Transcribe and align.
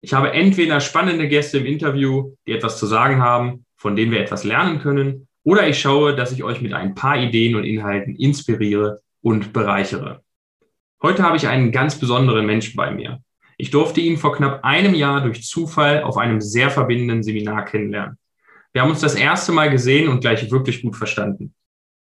ich 0.00 0.12
habe 0.12 0.32
entweder 0.32 0.80
spannende 0.80 1.28
Gäste 1.28 1.58
im 1.58 1.66
Interview, 1.66 2.34
die 2.46 2.52
etwas 2.52 2.78
zu 2.78 2.86
sagen 2.86 3.20
haben, 3.20 3.64
von 3.76 3.96
denen 3.96 4.12
wir 4.12 4.20
etwas 4.20 4.44
lernen 4.44 4.80
können, 4.80 5.28
oder 5.42 5.68
ich 5.68 5.80
schaue, 5.80 6.16
dass 6.16 6.32
ich 6.32 6.42
euch 6.42 6.60
mit 6.60 6.72
ein 6.72 6.94
paar 6.94 7.16
Ideen 7.16 7.54
und 7.54 7.64
Inhalten 7.64 8.16
inspiriere 8.16 9.00
und 9.22 9.52
bereichere. 9.52 10.22
Heute 11.02 11.22
habe 11.22 11.36
ich 11.36 11.46
einen 11.46 11.72
ganz 11.72 11.98
besonderen 11.98 12.46
Menschen 12.46 12.74
bei 12.74 12.90
mir. 12.90 13.20
Ich 13.58 13.70
durfte 13.70 14.00
ihn 14.00 14.18
vor 14.18 14.34
knapp 14.34 14.64
einem 14.64 14.94
Jahr 14.94 15.22
durch 15.22 15.44
Zufall 15.44 16.02
auf 16.02 16.16
einem 16.16 16.40
sehr 16.40 16.70
verbindenden 16.70 17.22
Seminar 17.22 17.64
kennenlernen. 17.64 18.18
Wir 18.72 18.82
haben 18.82 18.90
uns 18.90 19.00
das 19.00 19.14
erste 19.14 19.52
Mal 19.52 19.70
gesehen 19.70 20.08
und 20.08 20.20
gleich 20.20 20.50
wirklich 20.50 20.82
gut 20.82 20.96
verstanden. 20.96 21.54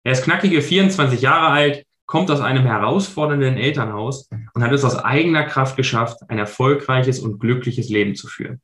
Er 0.04 0.12
ist 0.12 0.24
knackige 0.24 0.60
24 0.60 1.20
Jahre 1.20 1.48
alt, 1.48 1.83
kommt 2.06 2.30
aus 2.30 2.40
einem 2.40 2.64
herausfordernden 2.64 3.56
Elternhaus 3.56 4.28
und 4.54 4.62
hat 4.62 4.72
es 4.72 4.84
aus 4.84 4.96
eigener 4.96 5.44
Kraft 5.44 5.76
geschafft, 5.76 6.18
ein 6.28 6.38
erfolgreiches 6.38 7.20
und 7.20 7.38
glückliches 7.38 7.88
Leben 7.88 8.14
zu 8.14 8.28
führen. 8.28 8.60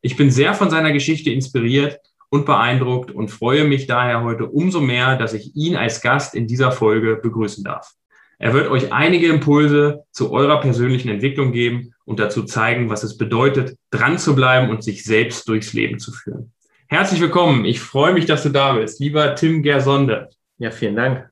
Ich 0.00 0.16
bin 0.16 0.30
sehr 0.30 0.54
von 0.54 0.70
seiner 0.70 0.92
Geschichte 0.92 1.30
inspiriert 1.30 1.98
und 2.30 2.46
beeindruckt 2.46 3.10
und 3.10 3.30
freue 3.30 3.64
mich 3.64 3.86
daher 3.86 4.22
heute 4.22 4.46
umso 4.46 4.80
mehr, 4.80 5.16
dass 5.16 5.32
ich 5.32 5.56
ihn 5.56 5.76
als 5.76 6.00
Gast 6.00 6.34
in 6.34 6.46
dieser 6.46 6.72
Folge 6.72 7.16
begrüßen 7.16 7.64
darf. 7.64 7.94
Er 8.38 8.52
wird 8.52 8.68
euch 8.68 8.92
einige 8.92 9.26
Impulse 9.26 10.04
zu 10.12 10.30
eurer 10.30 10.60
persönlichen 10.60 11.08
Entwicklung 11.08 11.50
geben 11.50 11.94
und 12.04 12.20
dazu 12.20 12.44
zeigen, 12.44 12.88
was 12.88 13.02
es 13.02 13.16
bedeutet, 13.16 13.76
dran 13.90 14.18
zu 14.18 14.36
bleiben 14.36 14.70
und 14.70 14.84
sich 14.84 15.02
selbst 15.02 15.48
durchs 15.48 15.72
Leben 15.72 15.98
zu 15.98 16.12
führen. 16.12 16.52
Herzlich 16.86 17.20
willkommen. 17.20 17.64
Ich 17.64 17.80
freue 17.80 18.14
mich, 18.14 18.26
dass 18.26 18.44
du 18.44 18.50
da 18.50 18.74
bist. 18.74 19.00
Lieber 19.00 19.34
Tim 19.34 19.62
Gersonde. 19.62 20.28
Ja, 20.58 20.70
vielen 20.70 20.94
Dank. 20.94 21.28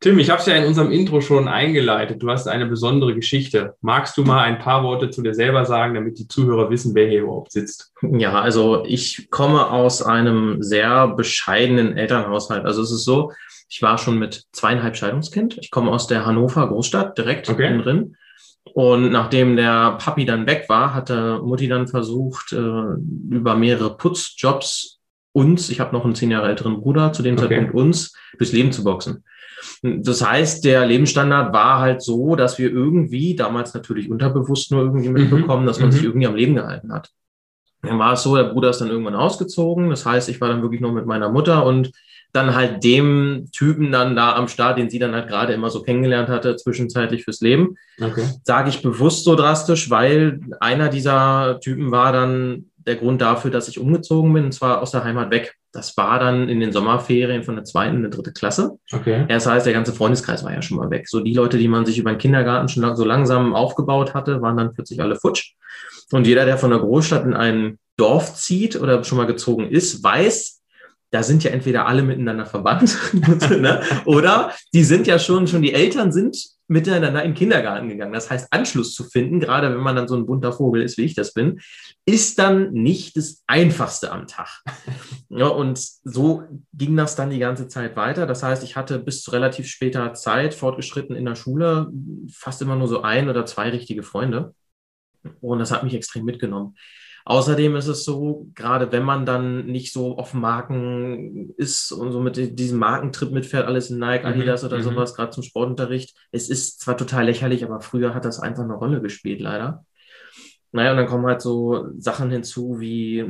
Tim, 0.00 0.18
ich 0.18 0.28
habe 0.28 0.40
es 0.40 0.46
ja 0.46 0.54
in 0.54 0.66
unserem 0.66 0.90
Intro 0.90 1.22
schon 1.22 1.48
eingeleitet. 1.48 2.22
Du 2.22 2.30
hast 2.30 2.46
eine 2.46 2.66
besondere 2.66 3.14
Geschichte. 3.14 3.74
Magst 3.80 4.16
du 4.18 4.24
mal 4.24 4.42
ein 4.42 4.58
paar 4.58 4.82
Worte 4.82 5.08
zu 5.08 5.22
dir 5.22 5.34
selber 5.34 5.64
sagen, 5.64 5.94
damit 5.94 6.18
die 6.18 6.28
Zuhörer 6.28 6.68
wissen, 6.70 6.94
wer 6.94 7.08
hier 7.08 7.22
überhaupt 7.22 7.52
sitzt? 7.52 7.92
Ja, 8.02 8.40
also 8.40 8.84
ich 8.84 9.30
komme 9.30 9.70
aus 9.70 10.02
einem 10.02 10.62
sehr 10.62 11.08
bescheidenen 11.08 11.96
Elternhaushalt. 11.96 12.66
Also 12.66 12.82
es 12.82 12.92
ist 12.92 13.04
so, 13.04 13.32
ich 13.70 13.80
war 13.80 13.96
schon 13.96 14.18
mit 14.18 14.44
zweieinhalb 14.52 14.96
Scheidungskind. 14.96 15.58
Ich 15.60 15.70
komme 15.70 15.90
aus 15.90 16.06
der 16.06 16.26
Hannover 16.26 16.68
Großstadt, 16.68 17.16
direkt 17.16 17.48
okay. 17.48 17.78
drin. 17.78 18.16
Und 18.74 19.10
nachdem 19.10 19.56
der 19.56 19.92
Papi 19.92 20.26
dann 20.26 20.46
weg 20.46 20.66
war, 20.68 20.92
hatte 20.92 21.40
Mutti 21.42 21.68
dann 21.68 21.88
versucht, 21.88 22.52
äh, 22.52 22.56
über 23.30 23.54
mehrere 23.56 23.96
Putzjobs 23.96 24.98
uns, 25.32 25.70
ich 25.70 25.80
habe 25.80 25.94
noch 25.94 26.04
einen 26.04 26.14
zehn 26.14 26.30
Jahre 26.30 26.48
älteren 26.48 26.80
Bruder, 26.80 27.12
zu 27.12 27.22
dem 27.22 27.36
okay. 27.36 27.48
Zeitpunkt 27.48 27.74
uns, 27.74 28.14
durchs 28.38 28.52
Leben 28.52 28.72
zu 28.72 28.84
boxen. 28.84 29.24
Das 29.82 30.26
heißt, 30.26 30.64
der 30.64 30.86
Lebensstandard 30.86 31.52
war 31.52 31.80
halt 31.80 32.02
so, 32.02 32.36
dass 32.36 32.58
wir 32.58 32.70
irgendwie, 32.70 33.34
damals 33.36 33.74
natürlich 33.74 34.10
unterbewusst 34.10 34.70
nur 34.72 34.82
irgendwie 34.82 35.08
mhm. 35.08 35.14
mitbekommen, 35.14 35.66
dass 35.66 35.80
man 35.80 35.88
mhm. 35.88 35.92
sich 35.92 36.04
irgendwie 36.04 36.26
am 36.26 36.36
Leben 36.36 36.54
gehalten 36.54 36.92
hat. 36.92 37.10
Dann 37.82 37.98
war 37.98 38.14
es 38.14 38.22
so, 38.22 38.36
der 38.36 38.44
Bruder 38.44 38.70
ist 38.70 38.80
dann 38.80 38.90
irgendwann 38.90 39.14
ausgezogen. 39.14 39.90
Das 39.90 40.04
heißt, 40.04 40.28
ich 40.28 40.40
war 40.40 40.48
dann 40.48 40.62
wirklich 40.62 40.80
nur 40.80 40.92
mit 40.92 41.06
meiner 41.06 41.28
Mutter 41.28 41.64
und 41.64 41.92
dann 42.32 42.54
halt 42.54 42.84
dem 42.84 43.48
Typen 43.52 43.92
dann 43.92 44.14
da 44.14 44.34
am 44.34 44.48
Start, 44.48 44.78
den 44.78 44.90
sie 44.90 44.98
dann 44.98 45.14
halt 45.14 45.28
gerade 45.28 45.54
immer 45.54 45.70
so 45.70 45.82
kennengelernt 45.82 46.28
hatte, 46.28 46.56
zwischenzeitlich 46.56 47.24
fürs 47.24 47.40
Leben. 47.40 47.76
Okay. 48.00 48.24
Sage 48.44 48.68
ich 48.68 48.82
bewusst 48.82 49.24
so 49.24 49.34
drastisch, 49.36 49.90
weil 49.90 50.40
einer 50.60 50.88
dieser 50.88 51.60
Typen 51.60 51.90
war 51.90 52.12
dann 52.12 52.66
der 52.76 52.96
Grund 52.96 53.20
dafür, 53.22 53.50
dass 53.50 53.68
ich 53.68 53.78
umgezogen 53.78 54.32
bin, 54.32 54.44
und 54.44 54.52
zwar 54.52 54.82
aus 54.82 54.90
der 54.90 55.04
Heimat 55.04 55.30
weg. 55.30 55.56
Das 55.76 55.96
war 55.96 56.18
dann 56.18 56.48
in 56.48 56.60
den 56.60 56.72
Sommerferien 56.72 57.42
von 57.42 57.54
der 57.54 57.64
zweiten 57.64 57.96
in 57.96 58.02
der 58.02 58.10
dritte 58.10 58.32
Klasse. 58.32 58.78
Okay. 58.92 59.26
Das 59.28 59.46
heißt, 59.46 59.66
der 59.66 59.72
ganze 59.72 59.92
Freundeskreis 59.92 60.42
war 60.42 60.52
ja 60.52 60.62
schon 60.62 60.78
mal 60.78 60.90
weg. 60.90 61.08
So 61.08 61.20
die 61.20 61.34
Leute, 61.34 61.58
die 61.58 61.68
man 61.68 61.84
sich 61.84 61.98
über 61.98 62.10
den 62.10 62.18
Kindergarten 62.18 62.68
schon 62.68 62.96
so 62.96 63.04
langsam 63.04 63.54
aufgebaut 63.54 64.14
hatte, 64.14 64.40
waren 64.40 64.56
dann 64.56 64.72
plötzlich 64.72 65.00
alle 65.02 65.16
futsch. 65.16 65.52
Und 66.12 66.26
jeder, 66.26 66.44
der 66.44 66.56
von 66.56 66.70
der 66.70 66.78
Großstadt 66.78 67.24
in 67.24 67.34
ein 67.34 67.78
Dorf 67.96 68.34
zieht 68.34 68.80
oder 68.80 69.04
schon 69.04 69.18
mal 69.18 69.26
gezogen 69.26 69.68
ist, 69.68 70.02
weiß, 70.02 70.62
da 71.10 71.22
sind 71.22 71.44
ja 71.44 71.50
entweder 71.50 71.86
alle 71.86 72.02
miteinander 72.02 72.46
verwandt, 72.46 72.96
ne? 73.50 73.80
oder 74.04 74.52
die 74.74 74.84
sind 74.84 75.06
ja 75.06 75.18
schon, 75.18 75.46
schon 75.46 75.62
die 75.62 75.72
Eltern 75.72 76.12
sind 76.12 76.36
miteinander 76.68 77.22
in 77.22 77.30
den 77.30 77.36
Kindergarten 77.36 77.88
gegangen. 77.88 78.12
Das 78.12 78.30
heißt, 78.30 78.52
Anschluss 78.52 78.94
zu 78.94 79.04
finden, 79.04 79.40
gerade 79.40 79.70
wenn 79.70 79.82
man 79.82 79.96
dann 79.96 80.08
so 80.08 80.16
ein 80.16 80.26
bunter 80.26 80.52
Vogel 80.52 80.82
ist, 80.82 80.98
wie 80.98 81.04
ich 81.04 81.14
das 81.14 81.32
bin, 81.32 81.60
ist 82.04 82.38
dann 82.38 82.72
nicht 82.72 83.16
das 83.16 83.42
Einfachste 83.46 84.12
am 84.12 84.26
Tag. 84.26 84.62
Ja, 85.28 85.48
und 85.48 85.76
so 85.76 86.44
ging 86.72 86.96
das 86.96 87.16
dann 87.16 87.30
die 87.30 87.40
ganze 87.40 87.66
Zeit 87.66 87.96
weiter. 87.96 88.26
Das 88.26 88.44
heißt, 88.44 88.62
ich 88.62 88.76
hatte 88.76 89.00
bis 89.00 89.22
zu 89.22 89.32
relativ 89.32 89.66
später 89.66 90.14
Zeit 90.14 90.54
fortgeschritten 90.54 91.16
in 91.16 91.24
der 91.24 91.34
Schule 91.34 91.90
fast 92.32 92.62
immer 92.62 92.76
nur 92.76 92.86
so 92.86 93.02
ein 93.02 93.28
oder 93.28 93.44
zwei 93.44 93.70
richtige 93.70 94.04
Freunde. 94.04 94.54
Und 95.40 95.58
das 95.58 95.72
hat 95.72 95.82
mich 95.82 95.94
extrem 95.94 96.24
mitgenommen. 96.24 96.76
Außerdem 97.28 97.74
ist 97.74 97.88
es 97.88 98.04
so, 98.04 98.46
gerade 98.54 98.92
wenn 98.92 99.02
man 99.02 99.26
dann 99.26 99.66
nicht 99.66 99.92
so 99.92 100.16
auf 100.16 100.32
Marken 100.32 101.50
ist 101.56 101.90
und 101.90 102.12
so 102.12 102.20
mit 102.20 102.56
diesem 102.56 102.78
Markentrip 102.78 103.32
mitfährt, 103.32 103.66
alles 103.66 103.90
in 103.90 103.98
Nike, 103.98 104.22
mhm, 104.24 104.32
Adidas 104.32 104.62
mhm. 104.62 104.68
oder 104.68 104.80
sowas, 104.80 105.14
gerade 105.16 105.30
zum 105.30 105.42
Sportunterricht. 105.42 106.16
Es 106.30 106.48
ist 106.48 106.80
zwar 106.80 106.96
total 106.96 107.24
lächerlich, 107.24 107.64
aber 107.64 107.80
früher 107.80 108.14
hat 108.14 108.24
das 108.24 108.38
einfach 108.38 108.62
eine 108.62 108.74
Rolle 108.74 109.02
gespielt, 109.02 109.40
leider. 109.40 109.84
Naja, 110.70 110.92
und 110.92 110.98
dann 110.98 111.08
kommen 111.08 111.26
halt 111.26 111.42
so 111.42 111.88
Sachen 111.98 112.30
hinzu 112.30 112.78
wie 112.78 113.24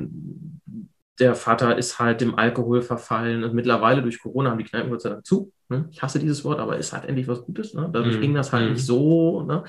der 1.19 1.35
Vater 1.35 1.79
ist 1.79 1.99
halt 1.99 2.21
dem 2.21 2.35
Alkohol 2.35 2.83
verfallen 2.83 3.45
und 3.45 3.55
mittlerweile 3.55 4.03
durch 4.03 4.21
Corona 4.21 4.51
haben 4.51 4.59
die 4.59 4.65
Kneipen 4.65 4.91
Gott 4.91 5.01
sei 5.01 5.09
Dank 5.09 5.25
zu. 5.25 5.53
Ne? 5.69 5.89
Ich 5.91 6.01
hasse 6.01 6.19
dieses 6.21 6.45
Wort, 6.45 6.61
aber 6.61 6.79
es 6.79 6.93
hat 6.93 7.07
endlich 7.07 7.27
was 7.27 7.45
Gutes. 7.45 7.75
Ne? 7.75 7.89
Dadurch 7.93 8.17
mhm. 8.17 8.21
ging 8.21 8.35
das 8.35 8.53
halt 8.53 8.71
nicht 8.71 8.83
mhm. 8.83 8.87
so. 8.87 9.43
Ne? 9.43 9.65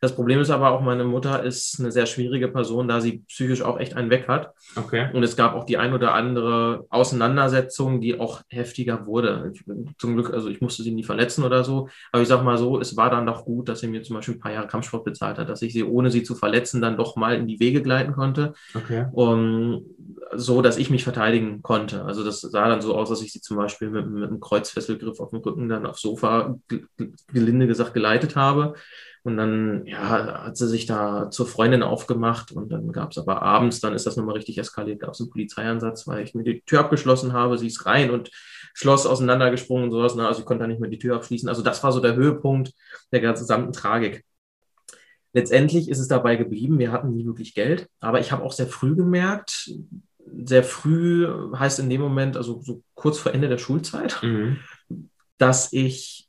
Das 0.00 0.14
Problem 0.14 0.40
ist 0.40 0.50
aber 0.50 0.70
auch, 0.70 0.80
meine 0.80 1.04
Mutter 1.04 1.42
ist 1.42 1.78
eine 1.78 1.92
sehr 1.92 2.06
schwierige 2.06 2.48
Person, 2.48 2.88
da 2.88 3.00
sie 3.00 3.22
psychisch 3.28 3.60
auch 3.60 3.78
echt 3.78 3.94
einen 3.94 4.08
weg 4.10 4.28
hat. 4.28 4.52
Okay. 4.76 5.10
Und 5.12 5.22
es 5.22 5.36
gab 5.36 5.54
auch 5.54 5.64
die 5.64 5.76
ein 5.76 5.92
oder 5.92 6.14
andere 6.14 6.86
Auseinandersetzung, 6.88 8.00
die 8.00 8.18
auch 8.18 8.40
heftiger 8.48 9.06
wurde. 9.06 9.52
Ich, 9.52 9.64
zum 9.98 10.14
Glück, 10.14 10.32
also 10.32 10.48
ich 10.48 10.62
musste 10.62 10.82
sie 10.82 10.92
nie 10.92 11.04
verletzen 11.04 11.44
oder 11.44 11.64
so. 11.64 11.88
Aber 12.12 12.22
ich 12.22 12.28
sag 12.28 12.42
mal 12.42 12.56
so, 12.56 12.80
es 12.80 12.96
war 12.96 13.10
dann 13.10 13.26
doch 13.26 13.44
gut, 13.44 13.68
dass 13.68 13.80
sie 13.80 13.88
mir 13.88 14.02
zum 14.02 14.16
Beispiel 14.16 14.36
ein 14.36 14.40
paar 14.40 14.52
Jahre 14.52 14.68
Kampfsport 14.68 15.04
bezahlt 15.04 15.36
hat, 15.36 15.50
dass 15.50 15.60
ich 15.60 15.74
sie, 15.74 15.84
ohne 15.84 16.10
sie 16.10 16.22
zu 16.22 16.34
verletzen, 16.34 16.80
dann 16.80 16.96
doch 16.96 17.16
mal 17.16 17.36
in 17.36 17.46
die 17.46 17.60
Wege 17.60 17.82
gleiten 17.82 18.12
konnte. 18.12 18.54
Okay. 18.74 19.06
Um, 19.12 19.84
so, 20.34 20.62
dass 20.62 20.78
ich 20.78 20.90
mich 20.90 21.04
verteidigen 21.04 21.62
konnte. 21.62 22.04
Also 22.04 22.24
das 22.24 22.40
sah 22.40 22.68
dann 22.68 22.80
so 22.80 22.94
aus, 22.94 23.10
dass 23.10 23.22
ich 23.22 23.32
sie 23.32 23.40
zum 23.40 23.56
Beispiel 23.56 23.90
mit, 23.90 24.08
mit 24.08 24.24
einem 24.24 24.40
Kreuzfesselgriff 24.40 25.20
auf 25.20 25.30
dem 25.30 25.41
Rücken 25.44 25.68
dann 25.68 25.86
aufs 25.86 26.02
Sofa, 26.02 26.58
gelinde 27.32 27.66
gesagt, 27.66 27.94
geleitet 27.94 28.36
habe. 28.36 28.74
Und 29.24 29.36
dann 29.36 29.86
ja, 29.86 30.44
hat 30.44 30.56
sie 30.56 30.66
sich 30.66 30.86
da 30.86 31.30
zur 31.30 31.46
Freundin 31.46 31.84
aufgemacht 31.84 32.50
und 32.50 32.72
dann 32.72 32.90
gab 32.90 33.12
es 33.12 33.18
aber 33.18 33.40
abends, 33.40 33.78
dann 33.78 33.94
ist 33.94 34.04
das 34.04 34.16
nochmal 34.16 34.34
richtig 34.34 34.58
eskaliert, 34.58 34.98
gab 34.98 35.12
es 35.12 35.20
einen 35.20 35.30
Polizeieinsatz, 35.30 36.08
weil 36.08 36.24
ich 36.24 36.34
mir 36.34 36.42
die 36.42 36.62
Tür 36.62 36.80
abgeschlossen 36.80 37.32
habe, 37.32 37.56
sie 37.56 37.68
ist 37.68 37.86
rein 37.86 38.10
und 38.10 38.30
Schloss 38.74 39.06
auseinandergesprungen 39.06 39.84
und 39.84 39.90
sowas. 39.92 40.16
Ne? 40.16 40.26
Also 40.26 40.40
ich 40.40 40.46
konnte 40.46 40.64
da 40.64 40.66
nicht 40.66 40.80
mehr 40.80 40.90
die 40.90 40.98
Tür 40.98 41.14
abschließen. 41.14 41.48
Also 41.48 41.62
das 41.62 41.84
war 41.84 41.92
so 41.92 42.00
der 42.00 42.16
Höhepunkt 42.16 42.72
der 43.12 43.20
gesamten 43.20 43.72
Tragik. 43.72 44.24
Letztendlich 45.34 45.88
ist 45.88 46.00
es 46.00 46.08
dabei 46.08 46.34
geblieben, 46.34 46.80
wir 46.80 46.90
hatten 46.90 47.12
nie 47.12 47.24
wirklich 47.24 47.54
Geld, 47.54 47.88
aber 48.00 48.18
ich 48.18 48.32
habe 48.32 48.42
auch 48.42 48.52
sehr 48.52 48.66
früh 48.66 48.96
gemerkt, 48.96 49.70
sehr 50.44 50.64
früh 50.64 51.28
heißt 51.54 51.78
in 51.78 51.90
dem 51.90 52.00
Moment, 52.00 52.36
also 52.36 52.60
so 52.60 52.82
kurz 52.94 53.18
vor 53.18 53.32
Ende 53.32 53.48
der 53.48 53.58
Schulzeit, 53.58 54.18
mhm 54.22 54.58
dass 55.42 55.72
ich 55.72 56.28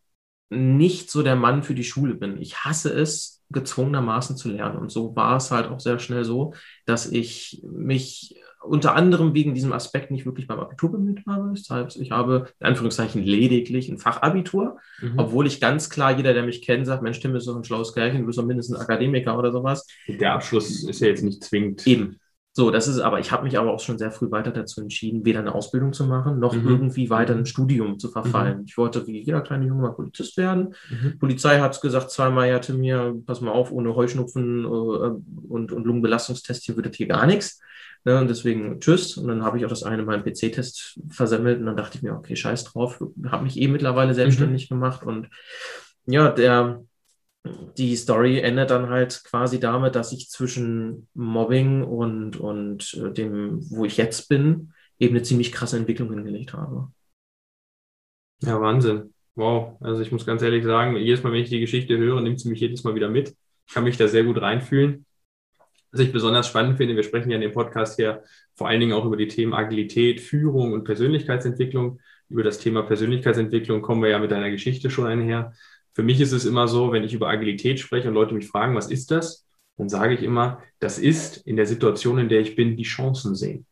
nicht 0.50 1.12
so 1.12 1.22
der 1.22 1.36
Mann 1.36 1.62
für 1.62 1.76
die 1.76 1.84
Schule 1.84 2.16
bin. 2.16 2.42
Ich 2.42 2.66
hasse 2.66 2.92
es, 2.92 3.44
gezwungenermaßen 3.52 4.36
zu 4.36 4.50
lernen. 4.50 4.80
Und 4.80 4.92
so 4.92 5.16
war 5.16 5.38
es 5.38 5.52
halt 5.52 5.68
auch 5.68 5.80
sehr 5.80 6.00
schnell 6.00 6.26
so, 6.26 6.56
dass 6.88 7.12
ich 7.12 7.64
mich 7.64 8.42
unter 8.64 8.96
anderem 8.96 9.36
wegen 9.36 9.54
diesem 9.54 9.72
Aspekt 9.72 10.10
nicht 10.10 10.26
wirklich 10.26 10.48
beim 10.48 10.60
Abitur 10.60 10.94
bemüht 10.94 11.22
habe. 11.28 11.54
Das 11.54 11.70
heißt, 11.70 11.98
ich 11.98 12.10
habe 12.10 12.48
in 12.60 12.66
Anführungszeichen 12.66 13.22
lediglich 13.22 13.88
ein 13.88 14.00
Fachabitur, 14.00 14.80
mhm. 15.00 15.14
obwohl 15.18 15.46
ich 15.46 15.62
ganz 15.62 15.92
klar, 15.92 16.18
jeder, 16.18 16.34
der 16.34 16.44
mich 16.44 16.64
kennt, 16.64 16.88
sagt, 16.88 17.04
Mensch, 17.04 17.20
Tim 17.20 17.36
ist 17.36 17.48
doch 17.48 17.56
ein 17.56 17.64
schlaues 17.64 17.94
Kerlchen, 17.94 18.22
du 18.22 18.26
bist 18.26 18.40
doch 18.40 18.46
mindestens 18.46 18.78
ein 18.78 18.82
Akademiker 18.82 19.38
oder 19.38 19.52
sowas. 19.52 19.86
Der 20.08 20.34
Abschluss 20.34 20.84
ist 20.84 21.02
ja 21.02 21.08
jetzt 21.10 21.24
nicht 21.24 21.44
zwingend. 21.44 21.86
Eben. 21.86 22.20
So, 22.56 22.70
das 22.70 22.88
ist 22.88 23.00
aber, 23.00 23.20
ich 23.20 23.32
habe 23.32 23.46
mich 23.46 23.58
aber 23.58 23.74
auch 23.74 23.80
schon 23.80 23.98
sehr 23.98 24.12
früh 24.12 24.30
weiter 24.30 24.52
dazu 24.52 24.80
entschieden, 24.80 25.26
weder 25.26 25.40
eine 25.40 25.56
Ausbildung 25.56 25.92
zu 25.92 26.06
machen, 26.06 26.38
noch 26.38 26.54
mhm. 26.54 26.68
irgendwie 26.68 27.10
weiter 27.10 27.34
ein 27.34 27.48
Studium 27.48 27.98
zu 27.98 28.10
verfallen. 28.10 28.60
Mhm. 28.60 28.66
Ich 28.68 28.78
wollte 28.78 29.08
wie 29.08 29.24
jeder 29.24 29.42
kleine 29.42 29.66
Junge 29.66 29.82
mal 29.82 29.94
Polizist 29.94 30.38
werden. 30.38 30.76
Mhm. 30.92 31.18
Polizei 31.18 31.60
hat 31.60 31.82
gesagt 31.82 32.12
zweimal, 32.12 32.48
ja, 32.48 32.62
mir, 32.76 33.16
pass 33.26 33.42
mal 33.42 33.52
auf, 33.52 33.72
ohne 33.72 33.96
Heuschnupfen 33.96 34.66
äh, 34.66 34.68
und, 34.68 35.72
und 35.72 35.84
Lungenbelastungstest 35.84 36.64
hier 36.64 36.76
das 36.76 36.96
hier 36.96 37.08
gar 37.08 37.26
nichts. 37.26 37.60
Ne, 38.06 38.20
und 38.20 38.28
deswegen 38.28 38.80
tschüss. 38.80 39.18
Und 39.18 39.30
dann 39.30 39.44
habe 39.44 39.58
ich 39.58 39.66
auch 39.66 39.70
das 39.70 39.82
eine 39.82 40.04
meinen 40.04 40.24
PC-Test 40.24 41.00
versemmelt 41.10 41.60
und 41.60 41.66
dann 41.66 41.78
dachte 41.78 41.98
ich 41.98 42.04
mir, 42.04 42.14
okay, 42.14 42.36
scheiß 42.36 42.66
drauf, 42.66 43.02
habe 43.32 43.46
mich 43.46 43.60
eh 43.60 43.68
mittlerweile 43.68 44.14
selbstständig 44.14 44.70
mhm. 44.70 44.76
gemacht 44.76 45.04
und 45.04 45.30
ja, 46.06 46.30
der, 46.30 46.84
die 47.78 47.96
Story 47.96 48.40
endet 48.40 48.70
dann 48.70 48.90
halt 48.90 49.24
quasi 49.26 49.60
damit, 49.60 49.96
dass 49.96 50.14
ich 50.14 50.30
zwischen 50.30 51.08
Mobbing 51.14 51.84
und, 51.84 52.38
und 52.38 52.94
äh, 52.94 53.12
dem, 53.12 53.60
wo 53.70 53.86
ich 53.86 53.98
jetzt 53.98 54.30
bin, 54.30 54.74
eben 55.00 55.16
eine 55.16 55.24
ziemlich 55.24 55.52
krasse 55.52 55.78
Entwicklung 55.78 56.12
hingelegt 56.14 56.54
habe. 56.54 56.92
Ja, 58.42 58.60
Wahnsinn. 58.62 59.14
Wow. 59.36 59.78
Also 59.82 60.02
ich 60.02 60.12
muss 60.12 60.26
ganz 60.26 60.42
ehrlich 60.42 60.64
sagen, 60.64 60.96
jedes 60.96 61.24
Mal, 61.24 61.34
wenn 61.34 61.42
ich 61.42 61.50
die 61.50 61.60
Geschichte 61.60 61.98
höre, 61.98 62.22
nimmt 62.22 62.40
sie 62.40 62.50
mich 62.50 62.60
jedes 62.60 62.84
Mal 62.84 62.96
wieder 62.96 63.10
mit. 63.10 63.36
Ich 63.68 63.74
kann 63.74 63.84
mich 63.84 63.98
da 63.98 64.08
sehr 64.08 64.24
gut 64.24 64.42
reinfühlen. 64.42 65.06
Was 65.92 66.02
ich 66.02 66.12
besonders 66.12 66.48
spannend 66.48 66.78
finde, 66.78 66.96
wir 66.96 67.04
sprechen 67.04 67.30
ja 67.30 67.36
in 67.36 67.42
dem 67.42 67.54
Podcast 67.54 67.98
hier 67.98 68.24
vor 68.56 68.68
allen 68.68 68.80
Dingen 68.80 68.94
auch 68.94 69.06
über 69.06 69.18
die 69.18 69.28
Themen 69.28 69.54
Agilität, 69.54 70.22
Führung 70.22 70.74
und 70.74 70.84
Persönlichkeitsentwicklung. 70.84 72.00
Über 72.30 72.44
das 72.44 72.58
Thema 72.60 72.84
Persönlichkeitsentwicklung 72.84 73.82
kommen 73.82 74.02
wir 74.02 74.10
ja 74.10 74.20
mit 74.20 74.32
deiner 74.32 74.50
Geschichte 74.50 74.90
schon 74.90 75.06
einher. 75.06 75.54
Für 75.94 76.04
mich 76.04 76.20
ist 76.20 76.32
es 76.32 76.46
immer 76.46 76.68
so, 76.68 76.92
wenn 76.92 77.04
ich 77.04 77.14
über 77.14 77.30
Agilität 77.30 77.80
spreche 77.80 78.08
und 78.08 78.16
Leute 78.16 78.34
mich 78.34 78.48
fragen, 78.48 78.76
was 78.76 78.90
ist 78.90 79.12
das? 79.12 79.46
Dann 79.78 79.90
sage 79.90 80.16
ich 80.16 80.24
immer, 80.24 80.62
das 80.80 80.98
ist 80.98 81.38
in 81.46 81.56
der 81.56 81.66
Situation, 81.66 82.18
in 82.18 82.30
der 82.30 82.42
ich 82.42 82.56
bin, 82.56 82.76
die 82.76 82.84
Chancen 82.84 83.36
sehen. 83.36 83.66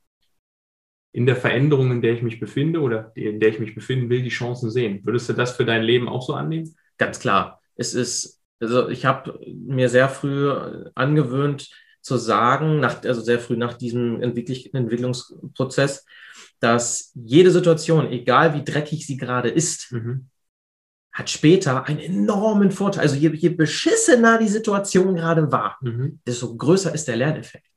In 1.13 1.25
der 1.25 1.35
Veränderung, 1.35 1.91
in 1.91 2.01
der 2.01 2.13
ich 2.13 2.21
mich 2.21 2.39
befinde 2.39 2.79
oder 2.79 3.11
in 3.15 3.39
der 3.39 3.49
ich 3.49 3.59
mich 3.59 3.75
befinden 3.75 4.09
will, 4.09 4.21
die 4.23 4.29
Chancen 4.29 4.69
sehen. 4.71 5.01
Würdest 5.03 5.29
du 5.29 5.33
das 5.33 5.51
für 5.51 5.65
dein 5.65 5.83
Leben 5.83 6.07
auch 6.07 6.21
so 6.21 6.33
annehmen? 6.33 6.75
Ganz 6.97 7.19
klar. 7.19 7.59
Es 7.75 7.93
ist, 7.93 8.39
also 8.59 8.89
ich 8.89 9.05
habe 9.05 9.39
mir 9.47 9.89
sehr 9.89 10.07
früh 10.07 10.51
angewöhnt 10.95 11.69
zu 12.01 12.17
sagen, 12.17 12.79
nach, 12.79 13.03
also 13.03 13.21
sehr 13.21 13.39
früh 13.39 13.57
nach 13.57 13.73
diesem 13.73 14.21
Entwicklungsprozess, 14.21 16.05
dass 16.59 17.11
jede 17.15 17.51
Situation, 17.51 18.11
egal 18.11 18.53
wie 18.53 18.63
dreckig 18.63 19.05
sie 19.05 19.17
gerade 19.17 19.49
ist, 19.49 19.91
mhm 19.91 20.29
hat 21.21 21.29
später 21.29 21.85
einen 21.85 21.99
enormen 21.99 22.71
Vorteil. 22.71 23.03
Also 23.03 23.15
je, 23.15 23.29
je 23.29 23.49
beschissener 23.49 24.37
die 24.39 24.47
Situation 24.47 25.15
gerade 25.15 25.51
war, 25.51 25.77
mhm. 25.81 26.19
desto 26.25 26.55
größer 26.55 26.93
ist 26.93 27.07
der 27.07 27.15
Lerneffekt. 27.15 27.67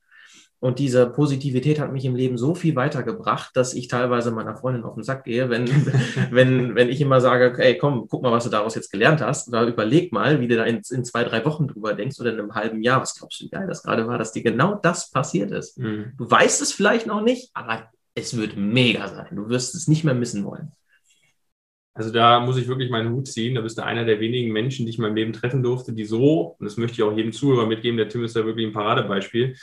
Und 0.61 0.79
diese 0.79 1.07
Positivität 1.11 1.79
hat 1.79 1.93
mich 1.93 2.07
im 2.07 2.17
Leben 2.17 2.39
so 2.39 2.55
viel 2.55 2.75
weitergebracht, 2.75 3.55
dass 3.55 3.75
ich 3.75 3.87
teilweise 3.87 4.31
meiner 4.31 4.57
Freundin 4.57 4.85
auf 4.85 4.95
den 4.95 5.03
Sack 5.03 5.25
gehe, 5.25 5.51
wenn, 5.51 5.69
wenn, 6.31 6.75
wenn 6.75 6.89
ich 6.89 7.03
immer 7.03 7.21
sage, 7.21 7.53
hey, 7.59 7.77
komm, 7.77 8.07
guck 8.09 8.23
mal, 8.23 8.33
was 8.33 8.45
du 8.45 8.51
daraus 8.51 8.75
jetzt 8.75 8.91
gelernt 8.91 9.21
hast, 9.21 9.49
oder 9.49 9.67
überleg 9.67 10.11
mal, 10.11 10.41
wie 10.41 10.49
du 10.49 10.57
da 10.57 10.65
in, 10.65 10.81
in 10.91 11.05
zwei, 11.05 11.23
drei 11.23 11.45
Wochen 11.45 11.69
drüber 11.69 11.93
denkst 11.93 12.19
oder 12.19 12.33
in 12.33 12.41
einem 12.41 12.55
halben 12.55 12.83
Jahr. 12.83 13.03
Was 13.03 13.15
glaubst 13.15 13.41
du, 13.41 13.45
wie 13.45 13.51
geil 13.51 13.67
das 13.67 13.83
gerade 13.83 14.07
war, 14.07 14.17
dass 14.17 14.33
dir 14.33 14.43
genau 14.43 14.77
das 14.77 15.11
passiert 15.11 15.51
ist? 15.51 15.79
Mhm. 15.79 16.13
Du 16.17 16.31
weißt 16.31 16.63
es 16.63 16.73
vielleicht 16.73 17.07
noch 17.07 17.21
nicht, 17.21 17.51
aber 17.53 17.91
es 18.15 18.35
wird 18.35 18.57
mega 18.57 19.09
sein. 19.09 19.37
Du 19.37 19.51
wirst 19.51 19.75
es 19.75 19.87
nicht 19.87 20.03
mehr 20.03 20.15
missen 20.15 20.47
wollen. 20.47 20.73
Also 21.95 22.11
da 22.11 22.41
muss 22.41 22.57
ich 22.57 22.67
wirklich 22.67 22.91
meinen 22.91 23.13
Hut 23.13 23.29
ziehen. 23.29 23.55
Da 23.55 23.61
bist 23.61 23.79
du 23.79 23.85
einer 23.85 24.05
der 24.05 24.19
wenigen 24.19 24.53
Menschen, 24.53 24.85
die 24.85 24.91
ich 24.91 24.99
in 24.99 25.03
meinem 25.03 25.15
Leben 25.15 25.33
treffen 25.33 25.63
durfte, 25.63 25.93
die 25.93 26.05
so, 26.05 26.57
und 26.59 26.65
das 26.65 26.77
möchte 26.77 26.95
ich 26.95 27.03
auch 27.05 27.17
jedem 27.17 27.33
Zuhörer 27.33 27.67
mitgeben, 27.67 27.97
der 27.97 28.09
Tim 28.09 28.25
ist 28.25 28.35
da 28.35 28.45
wirklich 28.45 28.67
ein 28.67 28.73
Paradebeispiel, 28.73 29.57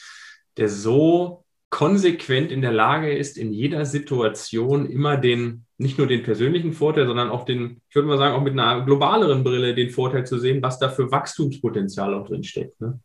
der 0.58 0.70
so 0.70 1.44
konsequent 1.70 2.52
in 2.52 2.62
der 2.62 2.72
Lage 2.72 3.16
ist, 3.16 3.38
in 3.38 3.54
jeder 3.54 3.86
Situation 3.86 4.90
immer 4.90 5.18
den, 5.18 5.66
nicht 5.78 5.98
nur 5.98 6.08
den 6.08 6.24
persönlichen 6.24 6.74
Vorteil, 6.74 7.08
sondern 7.08 7.30
auch 7.30 7.46
den, 7.46 7.82
ich 7.90 7.96
würde 7.96 8.08
mal 8.08 8.18
sagen, 8.18 8.36
auch 8.36 8.44
mit 8.44 8.54
einer 8.54 8.86
globaleren 8.86 9.44
Brille 9.44 9.74
den 9.74 9.90
Vorteil 9.90 10.26
zu 10.26 10.38
sehen, 10.38 10.62
was 10.62 10.80
da 10.80 10.90
für 10.90 11.12
Wachstumspotenzial 11.12 12.14
auch 12.14 12.28
drin 12.28 12.44
steckt. 12.44 12.80
Ne? 12.82 13.00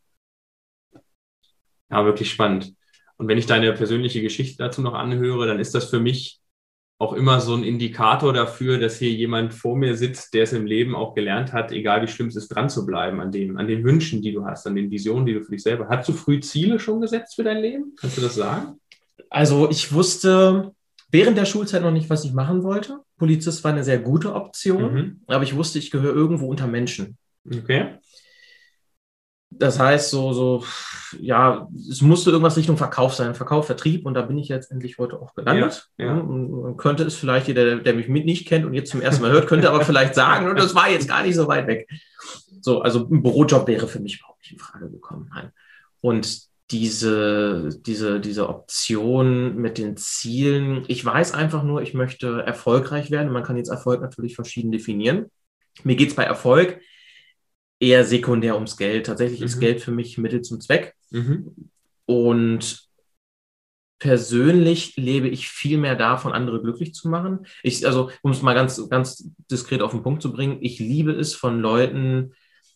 Ja, 1.89 2.05
wirklich 2.05 2.29
spannend. 2.29 2.73
Und 3.17 3.27
wenn 3.27 3.37
ich 3.37 3.45
deine 3.45 3.73
persönliche 3.73 4.21
Geschichte 4.21 4.57
dazu 4.61 4.81
noch 4.81 4.93
anhöre, 4.93 5.47
dann 5.47 5.59
ist 5.59 5.73
das 5.73 5.89
für 5.89 5.99
mich 5.99 6.41
auch 6.99 7.13
immer 7.13 7.39
so 7.41 7.53
ein 7.53 7.63
Indikator 7.63 8.33
dafür, 8.33 8.79
dass 8.79 8.97
hier 8.97 9.11
jemand 9.11 9.53
vor 9.53 9.77
mir 9.77 9.95
sitzt, 9.95 10.33
der 10.33 10.43
es 10.43 10.53
im 10.53 10.65
Leben 10.65 10.95
auch 10.95 11.13
gelernt 11.13 11.53
hat, 11.53 11.71
egal 11.71 12.01
wie 12.01 12.07
schlimm 12.07 12.27
es 12.27 12.35
ist, 12.35 12.47
dran 12.47 12.69
zu 12.69 12.85
bleiben 12.85 13.19
an 13.19 13.31
dem, 13.31 13.57
an 13.57 13.67
den 13.67 13.83
Wünschen, 13.83 14.21
die 14.21 14.31
du 14.31 14.45
hast, 14.45 14.65
an 14.65 14.75
den 14.75 14.89
Visionen, 14.89 15.25
die 15.25 15.33
du 15.33 15.43
für 15.43 15.51
dich 15.51 15.61
selber 15.61 15.85
hast. 15.85 15.99
Hast 15.99 16.09
du 16.09 16.13
früh 16.13 16.39
Ziele 16.39 16.79
schon 16.79 16.99
gesetzt 16.99 17.35
für 17.35 17.43
dein 17.43 17.57
Leben? 17.61 17.93
Kannst 17.99 18.17
du 18.17 18.21
das 18.21 18.35
sagen? 18.35 18.79
Also 19.29 19.69
ich 19.69 19.93
wusste 19.93 20.71
während 21.11 21.37
der 21.37 21.45
Schulzeit 21.45 21.83
noch 21.83 21.91
nicht, 21.91 22.09
was 22.09 22.25
ich 22.25 22.33
machen 22.33 22.63
wollte. 22.63 22.99
Polizist 23.17 23.63
war 23.63 23.71
eine 23.71 23.83
sehr 23.83 23.99
gute 23.99 24.33
Option, 24.33 24.93
mhm. 24.93 25.21
aber 25.27 25.43
ich 25.43 25.55
wusste, 25.55 25.79
ich 25.79 25.91
gehöre 25.91 26.15
irgendwo 26.15 26.47
unter 26.47 26.67
Menschen. 26.67 27.17
Okay. 27.45 27.97
Das 29.59 29.79
heißt, 29.79 30.11
so, 30.11 30.33
so, 30.33 30.63
ja, 31.19 31.67
es 31.89 32.01
musste 32.01 32.31
irgendwas 32.31 32.57
Richtung 32.57 32.77
Verkauf 32.77 33.15
sein, 33.15 33.35
Verkauf, 33.35 33.65
Vertrieb, 33.65 34.05
und 34.05 34.13
da 34.13 34.21
bin 34.21 34.37
ich 34.37 34.49
jetzt 34.49 34.71
endlich 34.71 34.97
heute 34.97 35.19
auch 35.19 35.33
gelandet. 35.33 35.89
Ja, 35.97 36.05
ja. 36.05 36.13
Man 36.13 36.77
könnte 36.77 37.03
es 37.03 37.15
vielleicht 37.15 37.47
jeder, 37.47 37.77
der 37.77 37.93
mich 37.93 38.07
mit 38.07 38.25
nicht 38.25 38.47
kennt 38.47 38.65
und 38.65 38.73
jetzt 38.73 38.91
zum 38.91 39.01
ersten 39.01 39.21
Mal 39.21 39.31
hört, 39.31 39.47
könnte 39.47 39.69
aber 39.69 39.83
vielleicht 39.83 40.15
sagen, 40.15 40.47
und 40.49 40.59
das 40.59 40.75
war 40.75 40.89
jetzt 40.89 41.07
gar 41.07 41.23
nicht 41.23 41.35
so 41.35 41.47
weit 41.47 41.67
weg. 41.67 41.89
So, 42.61 42.81
also 42.81 43.07
ein 43.09 43.23
Bürojob 43.23 43.67
wäre 43.67 43.87
für 43.87 43.99
mich 43.99 44.19
überhaupt 44.19 44.41
nicht 44.41 44.53
in 44.53 44.59
Frage 44.59 44.89
gekommen. 44.89 45.29
Nein. 45.33 45.51
Und 46.01 46.47
diese, 46.71 47.69
diese, 47.85 48.19
diese 48.19 48.49
Option 48.49 49.55
mit 49.55 49.77
den 49.77 49.95
Zielen, 49.95 50.83
ich 50.87 51.03
weiß 51.03 51.33
einfach 51.33 51.63
nur, 51.63 51.81
ich 51.81 51.93
möchte 51.93 52.43
erfolgreich 52.45 53.09
werden. 53.09 53.31
Man 53.31 53.43
kann 53.43 53.57
jetzt 53.57 53.69
Erfolg 53.69 54.01
natürlich 54.01 54.35
verschieden 54.35 54.71
definieren. 54.71 55.27
Mir 55.83 55.95
geht 55.95 56.09
es 56.09 56.15
bei 56.15 56.23
Erfolg 56.23 56.81
eher 57.79 58.03
sekundär 58.03 58.55
ums 58.55 58.77
Geld. 58.77 59.05
Tatsächlich 59.05 59.39
mhm. 59.39 59.45
ist 59.45 59.59
Geld 59.59 59.81
für 59.81 59.91
mich 59.91 60.17
Mittel 60.17 60.41
zum 60.41 60.59
Zweck. 60.61 60.95
Mhm. 61.11 61.69
Und 62.05 62.87
persönlich 63.99 64.95
lebe 64.95 65.27
ich 65.27 65.49
viel 65.49 65.77
mehr 65.77 65.95
davon, 65.95 66.31
andere 66.31 66.61
glücklich 66.61 66.93
zu 66.93 67.09
machen. 67.09 67.45
Ich, 67.63 67.85
also, 67.85 68.11
um 68.21 68.31
es 68.31 68.41
mal 68.41 68.53
ganz, 68.53 68.89
ganz 68.89 69.29
diskret 69.49 69.81
auf 69.81 69.91
den 69.91 70.03
Punkt 70.03 70.21
zu 70.21 70.31
bringen, 70.31 70.59
ich 70.61 70.79
liebe 70.79 71.11
es, 71.11 71.33
von 71.33 71.59
Leuten 71.59 72.33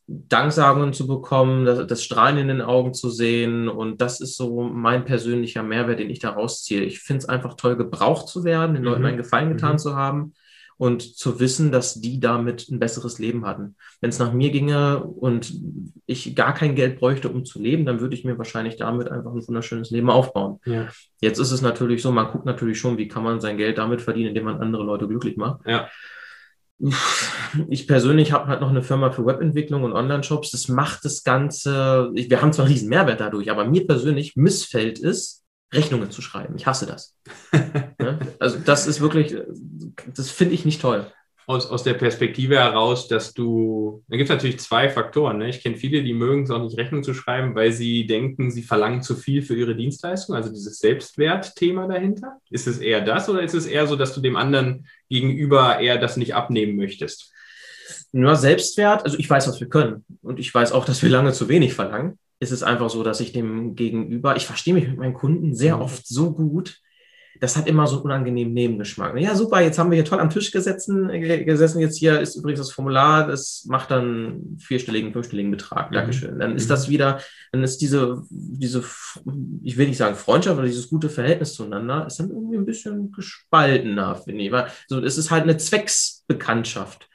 Danksagungen 0.07 0.93
zu 0.93 1.07
bekommen, 1.07 1.63
das, 1.63 1.87
das 1.87 2.03
Strahlen 2.03 2.37
in 2.37 2.47
den 2.47 2.61
Augen 2.61 2.93
zu 2.93 3.09
sehen. 3.09 3.69
Und 3.69 4.01
das 4.01 4.19
ist 4.19 4.35
so 4.35 4.63
mein 4.63 5.05
persönlicher 5.05 5.63
Mehrwert, 5.63 5.99
den 5.99 6.09
ich 6.09 6.19
da 6.19 6.31
rausziehe. 6.31 6.83
Ich 6.83 6.99
finde 6.99 7.19
es 7.19 7.29
einfach 7.29 7.53
toll, 7.53 7.77
gebraucht 7.77 8.27
zu 8.27 8.43
werden, 8.43 8.73
den 8.73 8.83
Leuten 8.83 9.01
mhm. 9.01 9.07
einen 9.07 9.17
Gefallen 9.17 9.49
getan 9.49 9.73
mhm. 9.73 9.79
zu 9.79 9.95
haben 9.95 10.33
und 10.81 11.15
zu 11.15 11.39
wissen, 11.39 11.71
dass 11.71 12.01
die 12.01 12.19
damit 12.19 12.67
ein 12.69 12.79
besseres 12.79 13.19
Leben 13.19 13.45
hatten. 13.45 13.75
Wenn 13.99 14.09
es 14.09 14.17
nach 14.17 14.33
mir 14.33 14.49
ginge 14.49 15.03
und 15.03 15.53
ich 16.07 16.35
gar 16.35 16.55
kein 16.55 16.73
Geld 16.73 16.97
bräuchte, 16.97 17.29
um 17.29 17.45
zu 17.45 17.61
leben, 17.61 17.85
dann 17.85 17.99
würde 17.99 18.15
ich 18.15 18.25
mir 18.25 18.39
wahrscheinlich 18.39 18.77
damit 18.77 19.11
einfach 19.11 19.31
ein 19.31 19.47
wunderschönes 19.47 19.91
Leben 19.91 20.09
aufbauen. 20.09 20.59
Ja. 20.65 20.87
Jetzt 21.19 21.37
ist 21.37 21.51
es 21.51 21.61
natürlich 21.61 22.01
so, 22.01 22.11
man 22.11 22.31
guckt 22.31 22.47
natürlich 22.47 22.79
schon, 22.79 22.97
wie 22.97 23.07
kann 23.07 23.21
man 23.21 23.39
sein 23.39 23.57
Geld 23.57 23.77
damit 23.77 24.01
verdienen, 24.01 24.29
indem 24.29 24.45
man 24.45 24.59
andere 24.59 24.83
Leute 24.83 25.07
glücklich 25.07 25.37
macht. 25.37 25.67
Ja. 25.67 25.87
Ich 27.69 27.85
persönlich 27.85 28.31
habe 28.31 28.47
halt 28.47 28.61
noch 28.61 28.71
eine 28.71 28.81
Firma 28.81 29.11
für 29.11 29.27
Webentwicklung 29.27 29.83
und 29.83 29.93
Online-Shops. 29.93 30.49
Das 30.49 30.67
macht 30.67 31.05
das 31.05 31.23
Ganze, 31.23 32.09
wir 32.11 32.41
haben 32.41 32.53
zwar 32.53 32.65
einen 32.65 32.73
riesen 32.73 32.89
Mehrwert 32.89 33.19
dadurch, 33.19 33.51
aber 33.51 33.65
mir 33.65 33.85
persönlich 33.85 34.35
missfällt 34.35 34.99
es, 34.99 35.40
Rechnungen 35.73 36.11
zu 36.11 36.21
schreiben. 36.21 36.55
Ich 36.55 36.65
hasse 36.65 36.85
das. 36.85 37.15
also 38.39 38.57
das 38.59 38.87
ist 38.87 39.01
wirklich, 39.01 39.35
das 40.13 40.29
finde 40.29 40.53
ich 40.53 40.65
nicht 40.65 40.81
toll. 40.81 41.07
Aus, 41.47 41.65
aus 41.65 41.83
der 41.83 41.95
Perspektive 41.95 42.57
heraus, 42.57 43.07
dass 43.07 43.33
du, 43.33 44.03
da 44.07 44.15
gibt 44.15 44.29
es 44.29 44.33
natürlich 44.33 44.59
zwei 44.59 44.89
Faktoren. 44.89 45.39
Ne? 45.39 45.49
Ich 45.49 45.61
kenne 45.61 45.75
viele, 45.75 46.03
die 46.03 46.13
mögen 46.13 46.43
es 46.43 46.51
auch 46.51 46.61
nicht 46.61 46.77
Rechnung 46.77 47.03
zu 47.03 47.13
schreiben, 47.13 47.55
weil 47.55 47.71
sie 47.71 48.05
denken, 48.05 48.51
sie 48.51 48.61
verlangen 48.61 49.01
zu 49.01 49.15
viel 49.15 49.41
für 49.41 49.55
ihre 49.55 49.75
Dienstleistung, 49.75 50.35
also 50.35 50.49
dieses 50.49 50.79
Selbstwertthema 50.79 51.87
dahinter. 51.87 52.37
Ist 52.49 52.67
es 52.67 52.77
eher 52.77 53.01
das 53.01 53.27
oder 53.27 53.41
ist 53.41 53.55
es 53.55 53.65
eher 53.65 53.87
so, 53.87 53.95
dass 53.95 54.13
du 54.13 54.21
dem 54.21 54.35
anderen 54.35 54.87
gegenüber 55.09 55.79
eher 55.79 55.97
das 55.97 56.15
nicht 56.15 56.35
abnehmen 56.35 56.77
möchtest? 56.77 57.33
Nur 58.13 58.35
Selbstwert, 58.35 59.03
also 59.03 59.17
ich 59.17 59.29
weiß, 59.29 59.47
was 59.47 59.59
wir 59.59 59.67
können 59.67 60.05
und 60.21 60.39
ich 60.39 60.53
weiß 60.53 60.71
auch, 60.71 60.85
dass 60.85 61.01
wir 61.01 61.09
lange 61.09 61.33
zu 61.33 61.49
wenig 61.49 61.73
verlangen 61.73 62.19
ist 62.41 62.51
es 62.51 62.63
einfach 62.63 62.89
so, 62.89 63.03
dass 63.03 63.19
ich 63.19 63.31
dem 63.31 63.75
Gegenüber, 63.75 64.35
ich 64.35 64.47
verstehe 64.47 64.73
mich 64.73 64.87
mit 64.87 64.97
meinen 64.97 65.13
Kunden 65.13 65.55
sehr 65.55 65.77
mhm. 65.77 65.83
oft 65.83 66.07
so 66.07 66.33
gut, 66.33 66.81
das 67.39 67.55
hat 67.55 67.67
immer 67.67 67.87
so 67.87 67.95
einen 67.95 68.05
unangenehmen 68.05 68.53
Nebengeschmack. 68.53 69.17
Ja, 69.19 69.35
super, 69.35 69.61
jetzt 69.61 69.79
haben 69.79 69.89
wir 69.89 69.95
hier 69.95 70.05
toll 70.05 70.19
am 70.19 70.29
Tisch 70.29 70.51
gesessen, 70.51 71.07
gesessen. 71.09 71.79
Jetzt 71.79 71.97
hier 71.97 72.19
ist 72.19 72.35
übrigens 72.35 72.59
das 72.59 72.71
Formular, 72.71 73.27
das 73.27 73.65
macht 73.67 73.89
dann 73.89 74.57
vierstelligen, 74.59 75.13
fünfstelligen 75.13 75.49
Betrag. 75.49 75.91
Mhm. 75.91 75.95
Dankeschön. 75.95 76.39
Dann 76.39 76.55
ist 76.55 76.65
mhm. 76.65 76.69
das 76.69 76.89
wieder, 76.89 77.19
dann 77.51 77.63
ist 77.63 77.77
diese, 77.79 78.23
diese, 78.29 78.83
ich 79.63 79.77
will 79.77 79.87
nicht 79.87 79.97
sagen 79.97 80.15
Freundschaft, 80.15 80.57
aber 80.57 80.67
dieses 80.67 80.89
gute 80.89 81.09
Verhältnis 81.09 81.53
zueinander 81.53 82.05
ist 82.05 82.19
dann 82.19 82.29
irgendwie 82.29 82.57
ein 82.57 82.65
bisschen 82.65 83.11
gespaltener, 83.11 84.15
finde 84.15 84.43
ich. 84.43 84.51
Weil, 84.51 84.67
so, 84.87 84.99
es 84.99 85.17
ist 85.17 85.31
halt 85.31 85.43
eine 85.43 85.57
Zwecksbekanntschaft. 85.57 87.07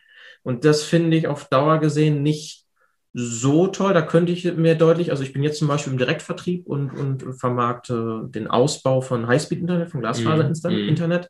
Und 0.43 0.65
das 0.65 0.83
finde 0.83 1.17
ich 1.17 1.27
auf 1.27 1.49
Dauer 1.49 1.79
gesehen 1.79 2.23
nicht 2.23 2.66
so 3.19 3.67
toll. 3.69 3.95
Da 3.95 4.03
könnte 4.03 4.31
ich 4.31 4.45
mir 4.57 4.75
deutlich, 4.75 5.11
also 5.11 5.23
ich 5.23 5.33
bin 5.33 5.43
jetzt 5.43 5.59
zum 5.59 5.69
Beispiel 5.69 5.93
im 5.93 5.99
Direktvertrieb 5.99 6.67
und, 6.67 6.91
und 6.91 7.25
vermarkte 7.41 8.25
den 8.29 8.47
Ausbau 8.47 9.01
von 9.01 9.27
Highspeed-Internet, 9.27 9.91
von 9.91 10.01
Glasfaser-Internet. 10.01 11.23
Mhm. 11.23 11.29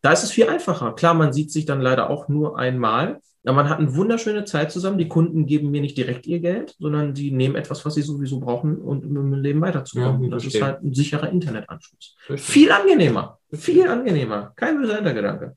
Da 0.00 0.12
ist 0.12 0.22
es 0.22 0.30
viel 0.30 0.48
einfacher. 0.48 0.94
Klar, 0.94 1.14
man 1.14 1.32
sieht 1.32 1.50
sich 1.50 1.64
dann 1.64 1.80
leider 1.80 2.08
auch 2.08 2.28
nur 2.28 2.56
einmal, 2.56 3.20
Aber 3.46 3.56
man 3.56 3.68
hat 3.68 3.78
eine 3.78 3.94
wunderschöne 3.94 4.44
Zeit 4.44 4.72
zusammen. 4.72 4.96
Die 4.96 5.08
Kunden 5.08 5.44
geben 5.44 5.70
mir 5.70 5.80
nicht 5.80 5.98
direkt 5.98 6.26
ihr 6.26 6.40
Geld, 6.40 6.76
sondern 6.78 7.14
sie 7.14 7.30
nehmen 7.30 7.56
etwas, 7.56 7.84
was 7.84 7.94
sie 7.94 8.02
sowieso 8.02 8.40
brauchen, 8.40 8.78
um 8.78 9.02
im 9.02 9.34
Leben 9.34 9.60
weiterzukommen. 9.60 10.24
Ja, 10.24 10.30
das 10.30 10.44
ist 10.44 10.62
halt 10.62 10.82
ein 10.82 10.94
sicherer 10.94 11.28
Internetanschluss. 11.30 12.16
Viel 12.36 12.70
angenehmer. 12.70 13.38
Viel 13.52 13.88
angenehmer. 13.88 14.52
Kein 14.56 14.78
böser 14.78 14.96
Hintergedanke. 14.96 15.56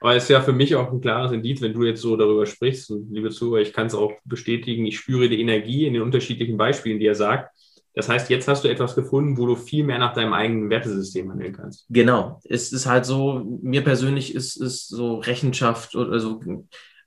Aber 0.00 0.14
es 0.14 0.24
ist 0.24 0.28
ja 0.30 0.40
für 0.40 0.52
mich 0.52 0.74
auch 0.74 0.92
ein 0.92 1.00
klares 1.00 1.32
Indiz, 1.32 1.60
wenn 1.60 1.72
du 1.72 1.84
jetzt 1.84 2.02
so 2.02 2.16
darüber 2.16 2.46
sprichst, 2.46 2.90
und 2.90 3.12
liebe 3.12 3.30
Zuhörer, 3.30 3.60
ich 3.60 3.72
kann 3.72 3.86
es 3.86 3.94
auch 3.94 4.12
bestätigen, 4.24 4.86
ich 4.86 4.98
spüre 4.98 5.28
die 5.28 5.40
Energie 5.40 5.86
in 5.86 5.94
den 5.94 6.02
unterschiedlichen 6.02 6.56
Beispielen, 6.56 6.98
die 6.98 7.06
er 7.06 7.14
sagt. 7.14 7.50
Das 7.94 8.10
heißt, 8.10 8.28
jetzt 8.28 8.46
hast 8.46 8.62
du 8.62 8.68
etwas 8.68 8.94
gefunden, 8.94 9.38
wo 9.38 9.46
du 9.46 9.56
viel 9.56 9.82
mehr 9.82 9.98
nach 9.98 10.12
deinem 10.12 10.34
eigenen 10.34 10.68
Wertesystem 10.68 11.30
handeln 11.30 11.54
kannst. 11.54 11.86
Genau. 11.88 12.40
Es 12.44 12.70
ist 12.70 12.84
halt 12.84 13.06
so, 13.06 13.58
mir 13.62 13.82
persönlich 13.82 14.34
ist 14.34 14.60
es 14.60 14.86
so 14.86 15.16
Rechenschaft 15.16 15.96
oder 15.96 16.20
so 16.20 16.42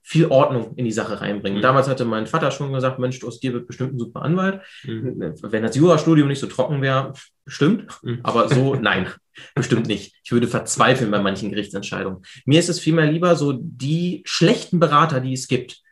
viel 0.02 0.26
Ordnung 0.26 0.74
in 0.76 0.84
die 0.84 0.92
Sache 0.92 1.20
reinbringen. 1.20 1.58
Mhm. 1.58 1.62
Damals 1.62 1.88
hatte 1.88 2.04
mein 2.04 2.26
Vater 2.26 2.50
schon 2.50 2.72
gesagt, 2.72 2.98
Mensch, 2.98 3.22
aus 3.24 3.40
dir 3.40 3.52
wird 3.52 3.66
bestimmt 3.66 3.94
ein 3.94 3.98
super 3.98 4.22
Anwalt. 4.22 4.62
Mhm. 4.84 5.34
Wenn 5.42 5.62
das 5.62 5.76
Jurastudium 5.76 6.28
nicht 6.28 6.40
so 6.40 6.46
trocken 6.46 6.82
wäre, 6.82 7.12
bestimmt. 7.44 7.86
Mhm. 8.02 8.20
Aber 8.22 8.48
so, 8.48 8.74
nein, 8.80 9.08
bestimmt 9.54 9.86
nicht. 9.86 10.14
Ich 10.24 10.32
würde 10.32 10.48
verzweifeln 10.48 11.10
bei 11.10 11.20
manchen 11.20 11.50
Gerichtsentscheidungen. 11.50 12.22
Mir 12.44 12.58
ist 12.58 12.68
es 12.68 12.80
vielmehr 12.80 13.10
lieber 13.10 13.36
so, 13.36 13.52
die 13.52 14.22
schlechten 14.24 14.80
Berater, 14.80 15.20
die 15.20 15.32
es 15.32 15.48
gibt, 15.48 15.82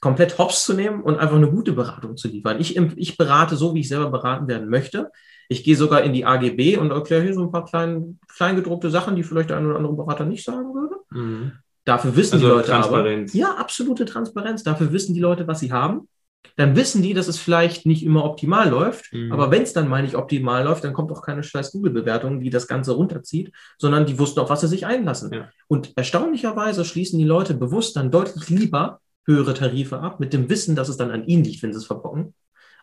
komplett 0.00 0.36
hops 0.36 0.64
zu 0.64 0.74
nehmen 0.74 1.02
und 1.02 1.18
einfach 1.18 1.36
eine 1.36 1.50
gute 1.50 1.72
Beratung 1.72 2.18
zu 2.18 2.28
liefern. 2.28 2.60
Ich, 2.60 2.76
ich 2.76 3.16
berate 3.16 3.56
so, 3.56 3.74
wie 3.74 3.80
ich 3.80 3.88
selber 3.88 4.10
beraten 4.10 4.46
werden 4.48 4.68
möchte. 4.68 5.10
Ich 5.48 5.64
gehe 5.64 5.76
sogar 5.76 6.02
in 6.02 6.12
die 6.12 6.26
AGB 6.26 6.76
und 6.76 6.90
erkläre 6.90 7.22
hier 7.22 7.34
so 7.34 7.42
ein 7.42 7.52
paar 7.52 7.64
klein, 7.64 8.18
kleingedruckte 8.28 8.90
Sachen, 8.90 9.16
die 9.16 9.22
vielleicht 9.22 9.50
der 9.50 9.56
eine 9.56 9.68
oder 9.68 9.76
andere 9.76 9.94
Berater 9.94 10.26
nicht 10.26 10.44
sagen 10.44 10.74
würde. 10.74 10.96
Mhm. 11.10 11.52
Dafür 11.84 12.16
wissen 12.16 12.34
also 12.34 12.46
die 12.46 12.52
Leute 12.52 12.68
Transparenz. 12.68 13.32
aber. 13.32 13.38
Ja, 13.38 13.54
absolute 13.56 14.04
Transparenz. 14.04 14.62
Dafür 14.62 14.92
wissen 14.92 15.14
die 15.14 15.20
Leute, 15.20 15.46
was 15.46 15.60
sie 15.60 15.72
haben. 15.72 16.08
Dann 16.56 16.76
wissen 16.76 17.02
die, 17.02 17.14
dass 17.14 17.26
es 17.26 17.38
vielleicht 17.38 17.84
nicht 17.84 18.04
immer 18.04 18.24
optimal 18.24 18.68
läuft. 18.68 19.12
Mhm. 19.12 19.32
Aber 19.32 19.50
wenn 19.50 19.62
es 19.62 19.72
dann 19.72 19.88
mal 19.88 20.02
nicht 20.02 20.14
optimal 20.14 20.64
läuft, 20.64 20.84
dann 20.84 20.92
kommt 20.92 21.10
auch 21.10 21.22
keine 21.22 21.42
scheiß 21.42 21.72
Google-Bewertung, 21.72 22.40
die 22.40 22.50
das 22.50 22.68
Ganze 22.68 22.92
runterzieht, 22.92 23.52
sondern 23.78 24.06
die 24.06 24.18
wussten, 24.18 24.40
auf 24.40 24.50
was 24.50 24.60
sie 24.60 24.68
sich 24.68 24.86
einlassen. 24.86 25.32
Ja. 25.32 25.48
Und 25.68 25.92
erstaunlicherweise 25.96 26.84
schließen 26.84 27.18
die 27.18 27.24
Leute 27.24 27.54
bewusst 27.54 27.96
dann 27.96 28.10
deutlich 28.10 28.48
lieber 28.50 29.00
höhere 29.26 29.54
Tarife 29.54 30.00
ab, 30.00 30.20
mit 30.20 30.32
dem 30.32 30.48
Wissen, 30.50 30.76
dass 30.76 30.88
es 30.88 30.96
dann 30.96 31.10
an 31.10 31.26
ihnen 31.26 31.44
liegt, 31.44 31.62
wenn 31.62 31.72
sie 31.72 31.78
es 31.78 31.86
verbocken, 31.86 32.34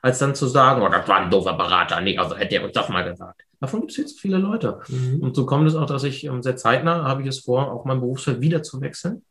als 0.01 0.17
dann 0.17 0.36
zu 0.36 0.48
sagen, 0.48 0.81
oh, 0.81 0.89
das 0.89 1.08
war 1.08 1.17
ein 1.17 1.29
doofer 1.29 1.53
Berater, 1.53 2.01
nee, 2.01 2.17
also 2.17 2.36
hätte 2.36 2.55
er 2.55 2.63
uns 2.63 2.74
das 2.74 2.89
mal 2.89 3.03
gesagt. 3.03 3.43
Davon 3.62 3.82
gibt 3.82 3.91
es 3.91 3.98
jetzt 3.98 4.20
viele 4.20 4.39
Leute. 4.39 4.80
Mhm. 4.89 5.22
Und 5.22 5.36
so 5.36 5.46
kommt 5.46 5.68
es 5.68 5.75
auch, 5.75 5.86
dass 5.86 6.03
ich 6.03 6.25
ähm, 6.25 6.41
sehr 6.41 6.58
zeitnah 6.58 7.03
habe 7.03 7.22
ich 7.22 7.27
es 7.27 7.39
vor, 7.39 7.72
auch 7.72 7.86
mein 7.86 8.00
Berufsfeld 8.00 8.41
wieder 8.41 8.63
zu 8.63 8.82
wechseln, 8.82 9.24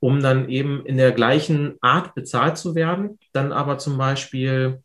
um 0.00 0.20
dann 0.20 0.48
eben 0.48 0.84
in 0.86 0.96
der 0.96 1.12
gleichen 1.12 1.76
Art 1.82 2.14
bezahlt 2.14 2.56
zu 2.56 2.74
werden, 2.74 3.18
dann 3.32 3.52
aber 3.52 3.76
zum 3.78 3.98
Beispiel 3.98 4.82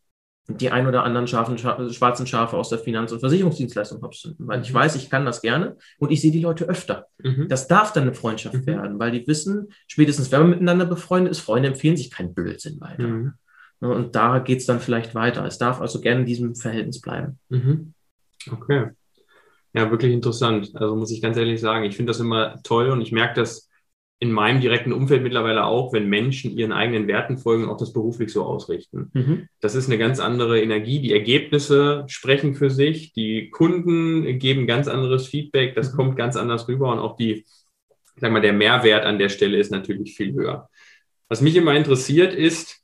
die 0.50 0.70
ein 0.70 0.88
oder 0.88 1.04
anderen 1.04 1.28
scharfen, 1.28 1.58
schwarzen 1.58 2.28
Schafe 2.28 2.56
aus 2.58 2.70
der 2.70 2.80
Finanz- 2.80 3.12
und 3.12 3.20
Versicherungsdienstleistung 3.20 4.04
abzünden, 4.04 4.48
weil 4.48 4.62
ich 4.62 4.72
mhm. 4.72 4.76
weiß, 4.76 4.96
ich 4.96 5.10
kann 5.10 5.26
das 5.26 5.42
gerne 5.42 5.78
und 5.98 6.12
ich 6.12 6.22
sehe 6.22 6.32
die 6.32 6.42
Leute 6.42 6.66
öfter. 6.66 7.08
Mhm. 7.22 7.48
Das 7.50 7.68
darf 7.68 7.92
dann 7.94 8.04
eine 8.04 8.14
Freundschaft 8.14 8.56
mhm. 8.56 8.66
werden, 8.66 9.00
weil 9.00 9.12
die 9.12 9.28
wissen, 9.28 9.70
spätestens 9.88 10.32
wenn 10.32 10.42
man 10.42 10.50
miteinander 10.52 10.86
befreundet 10.86 11.32
ist, 11.32 11.40
Freunde 11.40 11.70
empfehlen 11.70 11.98
sich 11.98 12.12
kein 12.12 12.34
Blödsinn 12.34 12.80
weiter. 12.80 13.08
Mhm. 13.08 13.34
Und 13.80 14.16
da 14.16 14.40
geht 14.40 14.60
es 14.60 14.66
dann 14.66 14.80
vielleicht 14.80 15.16
weiter. 15.16 15.46
Es 15.46 15.58
darf 15.58 15.82
also 15.82 16.02
gerne 16.02 16.22
in 16.22 16.26
diesem 16.26 16.56
Verhältnis 16.56 17.02
bleiben. 17.02 17.40
Okay. 18.52 18.90
Ja, 19.74 19.92
wirklich 19.92 20.14
interessant. 20.14 20.72
Also 20.76 20.96
muss 20.96 21.12
ich 21.12 21.22
ganz 21.22 21.38
ehrlich 21.38 21.62
sagen, 21.62 21.86
ich 21.86 21.96
finde 21.96 22.12
das 22.12 22.20
immer 22.20 22.62
toll 22.64 22.90
und 22.90 23.02
ich 23.02 23.12
merke 23.12 23.36
das 23.36 23.70
in 24.20 24.32
meinem 24.32 24.62
direkten 24.62 24.94
Umfeld 24.94 25.22
mittlerweile 25.22 25.66
auch, 25.66 25.94
wenn 25.94 26.10
Menschen 26.10 26.58
ihren 26.58 26.72
eigenen 26.72 27.08
Werten 27.08 27.38
folgen 27.38 27.66
und 27.66 27.70
auch 27.70 27.78
das 27.78 27.94
beruflich 27.94 28.32
so 28.32 28.44
ausrichten. 28.44 29.12
Mhm. 29.14 29.48
Das 29.62 29.76
ist 29.76 29.88
eine 29.88 30.00
ganz 30.00 30.20
andere 30.20 30.60
Energie. 30.60 31.00
Die 31.00 31.14
Ergebnisse 31.14 32.04
sprechen 32.08 32.56
für 32.56 32.72
sich. 32.72 33.14
Die 33.14 33.52
Kunden 33.52 34.40
geben 34.40 34.66
ganz 34.66 34.88
anderes 34.88 35.28
Feedback. 35.28 35.76
Das 35.76 35.94
mhm. 35.94 35.98
kommt 35.98 36.16
ganz 36.16 36.36
anders 36.36 36.68
rüber 36.68 36.92
und 36.92 36.98
auch 36.98 37.16
die, 37.16 37.46
sag 38.16 38.32
mal, 38.32 38.42
der 38.42 38.54
Mehrwert 38.54 39.06
an 39.06 39.20
der 39.20 39.30
Stelle 39.30 39.58
ist 39.58 39.72
natürlich 39.72 40.16
viel 40.16 40.34
höher. 40.34 40.68
Was 41.30 41.42
mich 41.42 41.56
immer 41.56 41.76
interessiert 41.76 42.34
ist, 42.34 42.82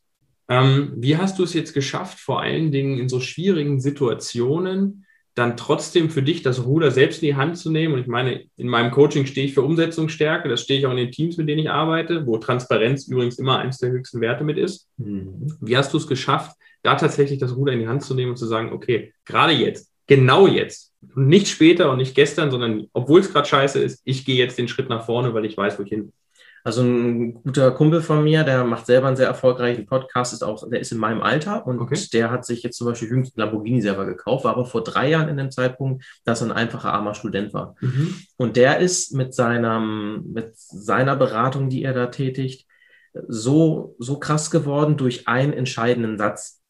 ähm, 0.49 0.93
wie 0.97 1.17
hast 1.17 1.39
du 1.39 1.43
es 1.43 1.53
jetzt 1.53 1.73
geschafft, 1.73 2.19
vor 2.19 2.41
allen 2.41 2.71
Dingen 2.71 2.99
in 2.99 3.09
so 3.09 3.19
schwierigen 3.19 3.79
Situationen, 3.79 5.05
dann 5.35 5.57
trotzdem 5.57 6.09
für 6.09 6.21
dich 6.21 6.43
das 6.43 6.65
Ruder 6.65 6.91
selbst 6.91 7.23
in 7.23 7.27
die 7.27 7.35
Hand 7.35 7.57
zu 7.57 7.71
nehmen. 7.71 7.95
Und 7.95 8.01
ich 8.01 8.07
meine, 8.07 8.43
in 8.55 8.67
meinem 8.67 8.91
Coaching 8.91 9.25
stehe 9.25 9.47
ich 9.47 9.53
für 9.53 9.63
Umsetzungsstärke, 9.63 10.47
das 10.47 10.61
stehe 10.61 10.79
ich 10.79 10.85
auch 10.85 10.91
in 10.91 10.97
den 10.97 11.11
Teams, 11.11 11.37
mit 11.37 11.49
denen 11.49 11.61
ich 11.61 11.69
arbeite, 11.69 12.25
wo 12.27 12.37
Transparenz 12.37 13.07
übrigens 13.07 13.39
immer 13.39 13.59
eines 13.59 13.79
der 13.79 13.89
höchsten 13.89 14.21
Werte 14.21 14.43
mit 14.43 14.57
ist. 14.57 14.87
Mhm. 14.97 15.57
Wie 15.59 15.75
hast 15.75 15.93
du 15.93 15.97
es 15.97 16.07
geschafft, 16.07 16.55
da 16.83 16.95
tatsächlich 16.95 17.39
das 17.39 17.55
Ruder 17.55 17.73
in 17.73 17.79
die 17.79 17.87
Hand 17.87 18.03
zu 18.03 18.13
nehmen 18.13 18.31
und 18.31 18.37
zu 18.37 18.45
sagen, 18.45 18.71
okay, 18.73 19.13
gerade 19.25 19.53
jetzt, 19.53 19.89
genau 20.05 20.47
jetzt, 20.47 20.91
und 21.15 21.27
nicht 21.27 21.47
später 21.47 21.91
und 21.91 21.97
nicht 21.97 22.15
gestern, 22.15 22.51
sondern 22.51 22.87
obwohl 22.93 23.21
es 23.21 23.31
gerade 23.31 23.47
scheiße 23.47 23.79
ist, 23.79 24.01
ich 24.03 24.25
gehe 24.25 24.37
jetzt 24.37 24.57
den 24.57 24.67
Schritt 24.67 24.89
nach 24.89 25.05
vorne, 25.05 25.33
weil 25.33 25.45
ich 25.45 25.57
weiß, 25.57 25.79
wo 25.79 25.83
ich 25.83 25.89
hin 25.89 26.11
also 26.63 26.81
ein 26.81 27.33
guter 27.33 27.71
Kumpel 27.71 28.01
von 28.01 28.23
mir, 28.23 28.43
der 28.43 28.63
macht 28.63 28.85
selber 28.85 29.07
einen 29.07 29.17
sehr 29.17 29.27
erfolgreichen 29.27 29.85
Podcast, 29.85 30.31
ist 30.31 30.43
auch, 30.43 30.67
der 30.69 30.79
ist 30.79 30.93
in 30.93 30.97
meinem 30.97 31.21
Alter 31.21 31.67
und 31.67 31.79
okay. 31.79 31.99
der 32.13 32.31
hat 32.31 32.45
sich 32.45 32.63
jetzt 32.63 32.77
zum 32.77 32.87
Beispiel 32.87 33.09
jüngst 33.09 33.37
einen 33.37 33.45
Lamborghini 33.45 33.81
selber 33.81 34.05
gekauft, 34.05 34.45
war 34.45 34.53
aber 34.53 34.65
vor 34.65 34.83
drei 34.83 35.09
Jahren 35.09 35.27
in 35.27 35.37
dem 35.37 35.51
Zeitpunkt, 35.51 36.05
dass 36.23 36.41
er 36.41 36.47
ein 36.47 36.51
einfacher 36.53 36.93
armer 36.93 37.15
Student 37.15 37.53
war. 37.53 37.75
Mhm. 37.81 38.15
Und 38.37 38.55
der 38.55 38.79
ist 38.79 39.13
mit 39.13 39.33
seiner, 39.33 39.81
mit 39.81 40.53
seiner 40.55 41.17
Beratung, 41.17 41.69
die 41.69 41.83
er 41.83 41.93
da 41.93 42.07
tätigt, 42.07 42.65
so, 43.27 43.95
so 43.99 44.17
krass 44.17 44.49
geworden 44.49 44.97
durch 44.97 45.27
einen 45.27 45.53
entscheidenden 45.53 46.17
Satz 46.17 46.62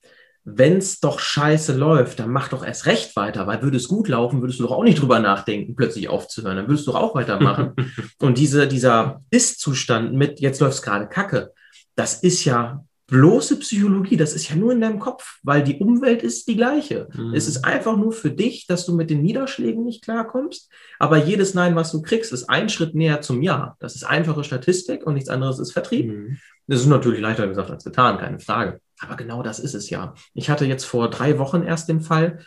wenn 0.45 0.77
es 0.77 0.99
doch 0.99 1.19
scheiße 1.19 1.73
läuft, 1.75 2.19
dann 2.19 2.29
mach 2.29 2.49
doch 2.49 2.65
erst 2.65 2.85
recht 2.85 3.15
weiter, 3.15 3.47
weil 3.47 3.61
würde 3.61 3.77
es 3.77 3.87
gut 3.87 4.09
laufen, 4.09 4.41
würdest 4.41 4.59
du 4.59 4.63
doch 4.63 4.71
auch 4.71 4.83
nicht 4.83 5.01
drüber 5.01 5.19
nachdenken, 5.19 5.75
plötzlich 5.75 6.09
aufzuhören, 6.09 6.57
dann 6.57 6.67
würdest 6.67 6.85
du 6.85 6.91
doch 6.91 6.99
auch 6.99 7.15
weitermachen. 7.15 7.73
und 8.19 8.37
diese, 8.37 8.67
dieser 8.67 9.21
Ist-Zustand 9.29 10.13
mit, 10.13 10.41
jetzt 10.41 10.59
läuft 10.59 10.75
es 10.75 10.81
gerade 10.81 11.07
kacke, 11.07 11.51
das 11.95 12.23
ist 12.23 12.43
ja 12.43 12.83
bloße 13.07 13.59
Psychologie, 13.59 14.17
das 14.17 14.33
ist 14.33 14.49
ja 14.49 14.55
nur 14.55 14.71
in 14.71 14.81
deinem 14.81 14.99
Kopf, 14.99 15.39
weil 15.43 15.63
die 15.63 15.77
Umwelt 15.77 16.23
ist 16.23 16.47
die 16.47 16.55
gleiche. 16.55 17.07
Mhm. 17.13 17.33
Es 17.33 17.47
ist 17.47 17.63
einfach 17.63 17.95
nur 17.95 18.11
für 18.11 18.31
dich, 18.31 18.65
dass 18.67 18.85
du 18.85 18.95
mit 18.95 19.09
den 19.09 19.21
Niederschlägen 19.21 19.83
nicht 19.83 20.03
klarkommst, 20.03 20.69
aber 20.99 21.17
jedes 21.17 21.53
Nein, 21.53 21.75
was 21.75 21.91
du 21.91 22.01
kriegst, 22.01 22.33
ist 22.33 22.49
ein 22.49 22.69
Schritt 22.69 22.95
näher 22.95 23.21
zum 23.21 23.41
Ja. 23.41 23.75
Das 23.79 23.95
ist 23.95 24.03
einfache 24.03 24.43
Statistik 24.43 25.05
und 25.05 25.13
nichts 25.13 25.29
anderes 25.29 25.59
ist 25.59 25.71
Vertrieb. 25.71 26.07
Mhm. 26.07 26.37
Das 26.67 26.79
ist 26.79 26.87
natürlich 26.87 27.19
leichter 27.19 27.47
gesagt 27.47 27.71
als 27.71 27.83
getan, 27.83 28.17
keine 28.17 28.39
Frage. 28.39 28.79
Aber 28.99 29.15
genau 29.15 29.43
das 29.43 29.59
ist 29.59 29.73
es 29.73 29.89
ja. 29.89 30.13
Ich 30.33 30.49
hatte 30.49 30.65
jetzt 30.65 30.85
vor 30.85 31.09
drei 31.09 31.39
Wochen 31.39 31.63
erst 31.63 31.89
den 31.89 32.01
Fall, 32.01 32.39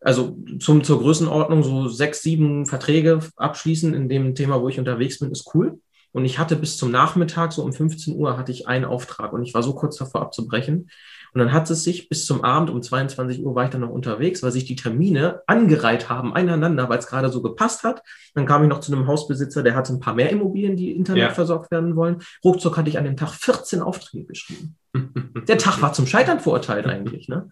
also 0.00 0.38
zum, 0.60 0.84
zur 0.84 1.00
Größenordnung 1.00 1.62
so 1.62 1.88
sechs, 1.88 2.22
sieben 2.22 2.66
Verträge 2.66 3.20
abschließen 3.36 3.94
in 3.94 4.08
dem 4.08 4.34
Thema, 4.34 4.60
wo 4.60 4.68
ich 4.68 4.78
unterwegs 4.78 5.18
bin, 5.18 5.32
ist 5.32 5.50
cool. 5.54 5.80
Und 6.12 6.24
ich 6.24 6.38
hatte 6.38 6.56
bis 6.56 6.76
zum 6.76 6.90
Nachmittag, 6.90 7.52
so 7.52 7.62
um 7.62 7.72
15 7.72 8.16
Uhr, 8.16 8.38
hatte 8.38 8.52
ich 8.52 8.66
einen 8.66 8.84
Auftrag 8.84 9.32
und 9.32 9.42
ich 9.42 9.54
war 9.54 9.62
so 9.62 9.74
kurz 9.74 9.96
davor 9.96 10.22
abzubrechen. 10.22 10.88
Und 11.34 11.40
dann 11.40 11.52
hat 11.52 11.68
es 11.70 11.84
sich 11.84 12.08
bis 12.08 12.24
zum 12.24 12.42
Abend 12.42 12.70
um 12.70 12.80
22 12.82 13.44
Uhr 13.44 13.54
war 13.54 13.64
ich 13.64 13.70
dann 13.70 13.82
noch 13.82 13.90
unterwegs, 13.90 14.42
weil 14.42 14.50
sich 14.50 14.64
die 14.64 14.76
Termine 14.76 15.42
angereiht 15.46 16.08
haben, 16.08 16.32
einander, 16.32 16.88
weil 16.88 16.98
es 16.98 17.06
gerade 17.06 17.28
so 17.28 17.42
gepasst 17.42 17.82
hat. 17.82 18.02
Dann 18.34 18.46
kam 18.46 18.62
ich 18.62 18.70
noch 18.70 18.80
zu 18.80 18.92
einem 18.92 19.06
Hausbesitzer, 19.06 19.62
der 19.62 19.74
hatte 19.74 19.92
ein 19.92 20.00
paar 20.00 20.14
mehr 20.14 20.30
Immobilien, 20.30 20.76
die 20.76 20.92
Internet 20.92 21.22
ja. 21.22 21.30
versorgt 21.30 21.70
werden 21.70 21.96
wollen. 21.96 22.22
Ruckzuck 22.42 22.78
hatte 22.78 22.88
ich 22.88 22.96
an 22.96 23.04
dem 23.04 23.16
Tag 23.16 23.32
14 23.32 23.82
Aufträge 23.82 24.24
geschrieben. 24.24 24.77
Der 24.94 25.58
Tag 25.58 25.80
war 25.82 25.92
zum 25.92 26.06
Scheitern 26.06 26.40
verurteilt 26.40 26.86
eigentlich. 26.86 27.28
Ne? 27.28 27.50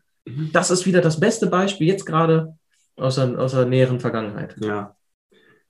Das 0.52 0.70
ist 0.70 0.86
wieder 0.86 1.00
das 1.00 1.20
beste 1.20 1.46
Beispiel 1.46 1.86
jetzt 1.86 2.04
gerade 2.04 2.56
aus 2.96 3.16
der, 3.16 3.38
aus 3.38 3.52
der 3.52 3.66
näheren 3.66 4.00
Vergangenheit. 4.00 4.56
Ja, 4.60 4.96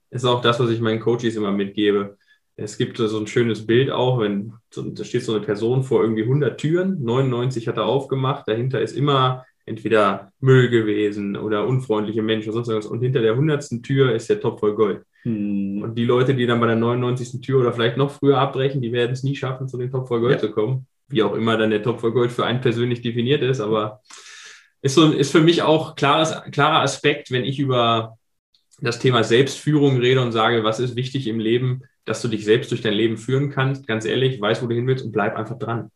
ist 0.09 0.25
auch 0.25 0.41
das, 0.41 0.59
was 0.59 0.69
ich 0.69 0.79
meinen 0.79 0.99
Coaches 0.99 1.35
immer 1.35 1.51
mitgebe 1.51 2.17
es 2.57 2.77
gibt 2.77 2.97
so 2.97 3.19
ein 3.19 3.27
schönes 3.27 3.65
Bild 3.65 3.91
auch, 3.91 4.19
wenn 4.19 4.53
da 4.75 5.03
steht 5.03 5.23
so 5.23 5.35
eine 5.35 5.45
Person 5.45 5.83
vor 5.83 6.01
irgendwie 6.01 6.23
100 6.23 6.59
Türen, 6.59 7.03
99 7.03 7.67
hat 7.67 7.77
er 7.77 7.85
aufgemacht, 7.85 8.47
dahinter 8.47 8.81
ist 8.81 8.97
immer 8.97 9.45
entweder 9.65 10.31
Müll 10.39 10.69
gewesen 10.69 11.37
oder 11.37 11.67
unfreundliche 11.67 12.23
Menschen 12.23 12.49
oder 12.49 12.63
sonst 12.63 12.69
irgendwas 12.69 12.91
und 12.91 13.01
hinter 13.01 13.21
der 13.21 13.33
100. 13.33 13.83
Tür 13.83 14.13
ist 14.15 14.29
der 14.29 14.39
Topf 14.39 14.59
voll 14.59 14.75
Gold. 14.75 15.03
Hm. 15.23 15.83
Und 15.83 15.95
die 15.95 16.05
Leute, 16.05 16.33
die 16.33 16.47
dann 16.47 16.59
bei 16.59 16.67
der 16.67 16.77
99. 16.77 17.41
Tür 17.41 17.59
oder 17.59 17.73
vielleicht 17.73 17.97
noch 17.97 18.09
früher 18.09 18.39
abbrechen, 18.39 18.81
die 18.81 18.91
werden 18.91 19.11
es 19.11 19.23
nie 19.23 19.35
schaffen, 19.35 19.67
zu 19.67 19.77
dem 19.77 19.91
Topf 19.91 20.07
voll 20.07 20.21
Gold 20.21 20.35
ja. 20.35 20.39
zu 20.39 20.51
kommen. 20.51 20.87
Wie 21.07 21.23
auch 21.23 21.33
immer 21.33 21.57
dann 21.57 21.69
der 21.69 21.83
Topf 21.83 22.01
voll 22.01 22.11
Gold 22.11 22.31
für 22.31 22.45
einen 22.45 22.61
persönlich 22.61 23.01
definiert 23.01 23.41
ist, 23.41 23.61
aber 23.61 24.01
ist, 24.81 24.95
so, 24.95 25.11
ist 25.11 25.31
für 25.31 25.41
mich 25.41 25.61
auch 25.61 25.95
klares, 25.95 26.35
klarer 26.51 26.81
Aspekt, 26.81 27.31
wenn 27.31 27.45
ich 27.45 27.59
über 27.59 28.17
das 28.79 28.99
Thema 28.99 29.23
Selbstführung 29.23 29.97
rede 29.97 30.21
und 30.21 30.31
sage, 30.31 30.63
was 30.63 30.79
ist 30.79 30.95
wichtig 30.95 31.27
im 31.27 31.39
Leben, 31.39 31.83
dass 32.05 32.21
du 32.21 32.27
dich 32.27 32.45
selbst 32.45 32.71
durch 32.71 32.81
dein 32.81 32.93
Leben 32.93 33.17
führen 33.17 33.49
kannst, 33.49 33.87
ganz 33.87 34.05
ehrlich, 34.05 34.39
weiß, 34.39 34.61
wo 34.61 34.67
du 34.67 34.75
hin 34.75 34.87
willst 34.87 35.03
und 35.03 35.11
bleib 35.11 35.35
einfach 35.35 35.57
dran. 35.57 35.91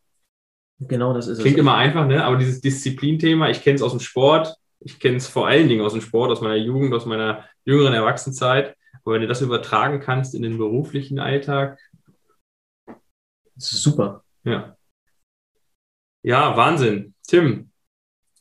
Genau, 0.80 1.14
das 1.14 1.28
ist 1.28 1.38
Klingt 1.38 1.38
es. 1.38 1.44
Klingt 1.44 1.60
immer 1.60 1.76
einfach, 1.76 2.08
ne? 2.08 2.24
aber 2.24 2.38
dieses 2.38 2.60
Disziplinthema, 2.60 3.50
ich 3.50 3.62
kenne 3.62 3.76
es 3.76 3.82
aus 3.82 3.92
dem 3.92 4.00
Sport, 4.00 4.56
ich 4.80 5.00
kenne 5.00 5.18
es 5.18 5.28
vor 5.28 5.48
allen 5.48 5.70
Dingen 5.70 5.82
aus 5.86 5.94
dem 5.94 6.02
Sport, 6.02 6.32
aus 6.32 6.42
meiner 6.42 6.56
Jugend, 6.56 6.94
aus 6.94 7.06
meiner 7.06 7.46
jüngeren 7.66 7.94
Erwachsenenzeit. 7.94 8.76
Aber 9.04 9.16
wenn 9.16 9.22
du 9.22 9.28
das 9.28 9.42
übertragen 9.42 10.00
kannst 10.00 10.34
in 10.34 10.42
den 10.42 10.58
beruflichen 10.58 11.20
Alltag, 11.20 11.80
Das 13.56 13.72
ist 13.72 13.84
super. 13.84 14.24
Ja. 14.44 14.76
Ja, 16.24 16.56
Wahnsinn. 16.56 17.16
Tim, 17.28 17.72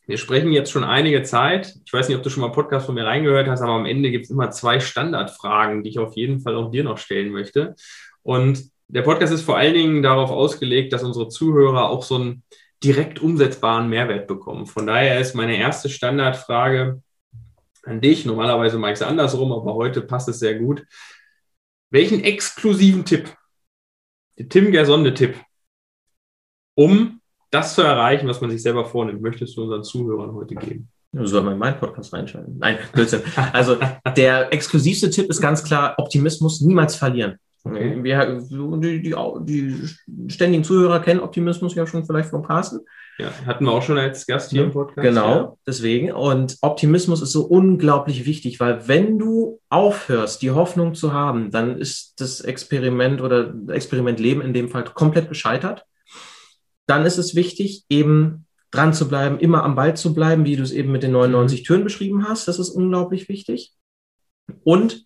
wir 0.05 0.17
sprechen 0.17 0.51
jetzt 0.51 0.71
schon 0.71 0.83
einige 0.83 1.23
Zeit. 1.23 1.75
Ich 1.83 1.91
weiß 1.91 2.07
nicht, 2.07 2.17
ob 2.17 2.23
du 2.23 2.29
schon 2.29 2.41
mal 2.41 2.51
Podcast 2.51 2.85
von 2.85 2.93
mir 2.93 3.05
reingehört 3.05 3.47
hast, 3.47 3.61
aber 3.61 3.73
am 3.73 3.85
Ende 3.85 4.11
gibt 4.11 4.25
es 4.25 4.29
immer 4.29 4.51
zwei 4.51 4.79
Standardfragen, 4.79 5.83
die 5.83 5.89
ich 5.89 5.99
auf 5.99 6.15
jeden 6.15 6.41
Fall 6.41 6.55
auch 6.55 6.69
dir 6.69 6.83
noch 6.83 6.99
stellen 6.99 7.31
möchte. 7.31 7.75
Und 8.21 8.69
der 8.87 9.01
Podcast 9.01 9.33
ist 9.33 9.41
vor 9.43 9.57
allen 9.57 9.73
Dingen 9.73 10.03
darauf 10.03 10.29
ausgelegt, 10.29 10.93
dass 10.93 11.03
unsere 11.03 11.29
Zuhörer 11.29 11.89
auch 11.89 12.03
so 12.03 12.15
einen 12.15 12.43
direkt 12.83 13.19
umsetzbaren 13.19 13.89
Mehrwert 13.89 14.27
bekommen. 14.27 14.67
Von 14.67 14.85
daher 14.85 15.19
ist 15.19 15.33
meine 15.33 15.57
erste 15.57 15.89
Standardfrage 15.89 17.01
an 17.83 18.01
dich. 18.01 18.25
Normalerweise 18.25 18.77
mache 18.77 18.91
ich 18.91 18.99
es 18.99 19.03
andersrum, 19.03 19.51
aber 19.51 19.73
heute 19.73 20.01
passt 20.01 20.29
es 20.29 20.39
sehr 20.39 20.59
gut. 20.59 20.85
Welchen 21.89 22.23
exklusiven 22.23 23.05
Tipp, 23.05 23.35
der 24.37 24.49
Tim 24.49 24.71
Gersonde-Tipp, 24.71 25.35
um 26.75 27.20
das 27.51 27.75
zu 27.75 27.81
erreichen, 27.81 28.27
was 28.27 28.41
man 28.41 28.49
sich 28.49 28.61
selber 28.61 28.85
vornimmt, 28.85 29.21
möchtest 29.21 29.55
du 29.57 29.63
unseren 29.63 29.83
Zuhörern 29.83 30.33
heute 30.33 30.55
geben? 30.55 30.89
Soll 31.13 31.43
man 31.43 31.53
in 31.53 31.59
meinen 31.59 31.77
Podcast 31.77 32.13
reinschalten? 32.13 32.57
Nein, 32.57 32.77
Blödsinn. 32.93 33.21
Also 33.51 33.77
der 34.15 34.53
exklusivste 34.53 35.09
Tipp 35.09 35.29
ist 35.29 35.41
ganz 35.41 35.63
klar, 35.63 35.95
Optimismus 35.97 36.61
niemals 36.61 36.95
verlieren. 36.95 37.37
Okay. 37.63 38.01
Wir, 38.01 38.41
die, 38.49 39.01
die, 39.03 39.15
die, 39.41 40.29
ständigen 40.29 40.63
Zuhörer 40.63 40.99
kennen 40.99 41.19
Optimismus 41.19 41.75
ja 41.75 41.85
schon 41.85 42.05
vielleicht 42.05 42.29
vom 42.29 42.43
Carsten. 42.43 42.79
Ja, 43.19 43.29
hatten 43.45 43.65
wir 43.65 43.71
auch 43.71 43.83
schon 43.83 43.99
als 43.99 44.25
Gast 44.25 44.49
hier 44.49 44.63
im 44.63 44.71
Podcast. 44.71 45.05
Genau, 45.05 45.35
ja. 45.35 45.53
deswegen. 45.67 46.11
Und 46.11 46.57
Optimismus 46.61 47.21
ist 47.21 47.33
so 47.33 47.43
unglaublich 47.43 48.25
wichtig, 48.25 48.59
weil 48.59 48.87
wenn 48.87 49.19
du 49.19 49.59
aufhörst, 49.69 50.41
die 50.41 50.51
Hoffnung 50.51 50.95
zu 50.95 51.13
haben, 51.13 51.51
dann 51.51 51.77
ist 51.77 52.19
das 52.19 52.41
Experiment 52.41 53.21
oder 53.21 53.53
Experiment 53.67 54.19
Leben 54.19 54.41
in 54.41 54.53
dem 54.53 54.69
Fall 54.69 54.85
komplett 54.85 55.29
gescheitert. 55.29 55.85
Dann 56.91 57.05
ist 57.05 57.17
es 57.17 57.35
wichtig, 57.35 57.85
eben 57.87 58.45
dran 58.69 58.93
zu 58.93 59.07
bleiben, 59.07 59.39
immer 59.39 59.63
am 59.63 59.75
Ball 59.75 59.95
zu 59.95 60.13
bleiben, 60.13 60.43
wie 60.43 60.57
du 60.57 60.63
es 60.63 60.73
eben 60.73 60.91
mit 60.91 61.03
den 61.03 61.13
99 61.13 61.63
Türen 61.63 61.85
beschrieben 61.85 62.27
hast. 62.27 62.49
Das 62.49 62.59
ist 62.59 62.69
unglaublich 62.69 63.29
wichtig. 63.29 63.71
Und 64.65 65.05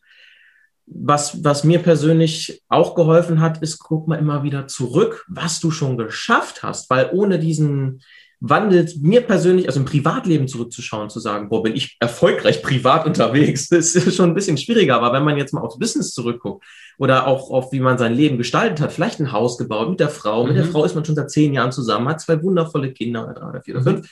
was, 0.88 1.44
was 1.44 1.64
mir 1.64 1.78
persönlich 1.78 2.64
auch 2.70 2.96
geholfen 2.96 3.40
hat, 3.40 3.62
ist, 3.62 3.78
guck 3.78 4.08
mal 4.08 4.18
immer 4.18 4.42
wieder 4.42 4.68
zurück, 4.68 5.28
was 5.28 5.60
du 5.60 5.70
schon 5.70 5.96
geschafft 5.96 6.64
hast, 6.64 6.90
weil 6.90 7.12
ohne 7.14 7.38
diesen 7.38 8.02
Wandel, 8.40 8.88
mir 9.02 9.22
persönlich, 9.22 9.68
also 9.68 9.80
im 9.80 9.86
Privatleben 9.86 10.48
zurückzuschauen, 10.48 11.10
zu 11.10 11.20
sagen, 11.20 11.50
boah, 11.50 11.64
bin 11.64 11.76
ich 11.76 11.98
erfolgreich 12.00 12.62
privat 12.62 13.06
unterwegs, 13.06 13.70
das 13.70 13.96
ist 13.96 14.16
schon 14.16 14.30
ein 14.30 14.36
bisschen 14.36 14.58
schwieriger, 14.58 14.96
aber 14.96 15.14
wenn 15.14 15.24
man 15.24 15.38
jetzt 15.38 15.54
mal 15.54 15.62
aufs 15.62 15.80
Business 15.80 16.12
zurückguckt 16.12 16.64
oder 16.98 17.28
auch 17.28 17.50
auf, 17.50 17.72
wie 17.72 17.80
man 17.80 17.98
sein 17.98 18.14
Leben 18.14 18.38
gestaltet 18.38 18.82
hat, 18.82 18.92
vielleicht 18.92 19.20
ein 19.20 19.32
Haus 19.32 19.58
gebaut 19.58 19.90
mit 19.90 20.00
der 20.00 20.10
Frau, 20.10 20.44
mhm. 20.44 20.50
mit 20.50 20.58
der 20.58 20.66
mhm. 20.66 20.72
Frau 20.72 20.86
ist 20.86 20.96
man 20.96 21.06
schon 21.06 21.16
seit 21.16 21.32
zehn 21.32 21.54
Jahren 21.54 21.72
zusammen, 21.72 22.08
hat 22.10 22.22
zwei 22.22 22.42
wundervolle 22.42 22.92
Kinder, 22.92 23.24
oder 23.24 23.34
drei 23.34 23.50
oder 23.50 23.62
vier 23.62 23.76
oder 23.76 23.82
mhm. 23.82 23.96
fünf, 23.96 24.10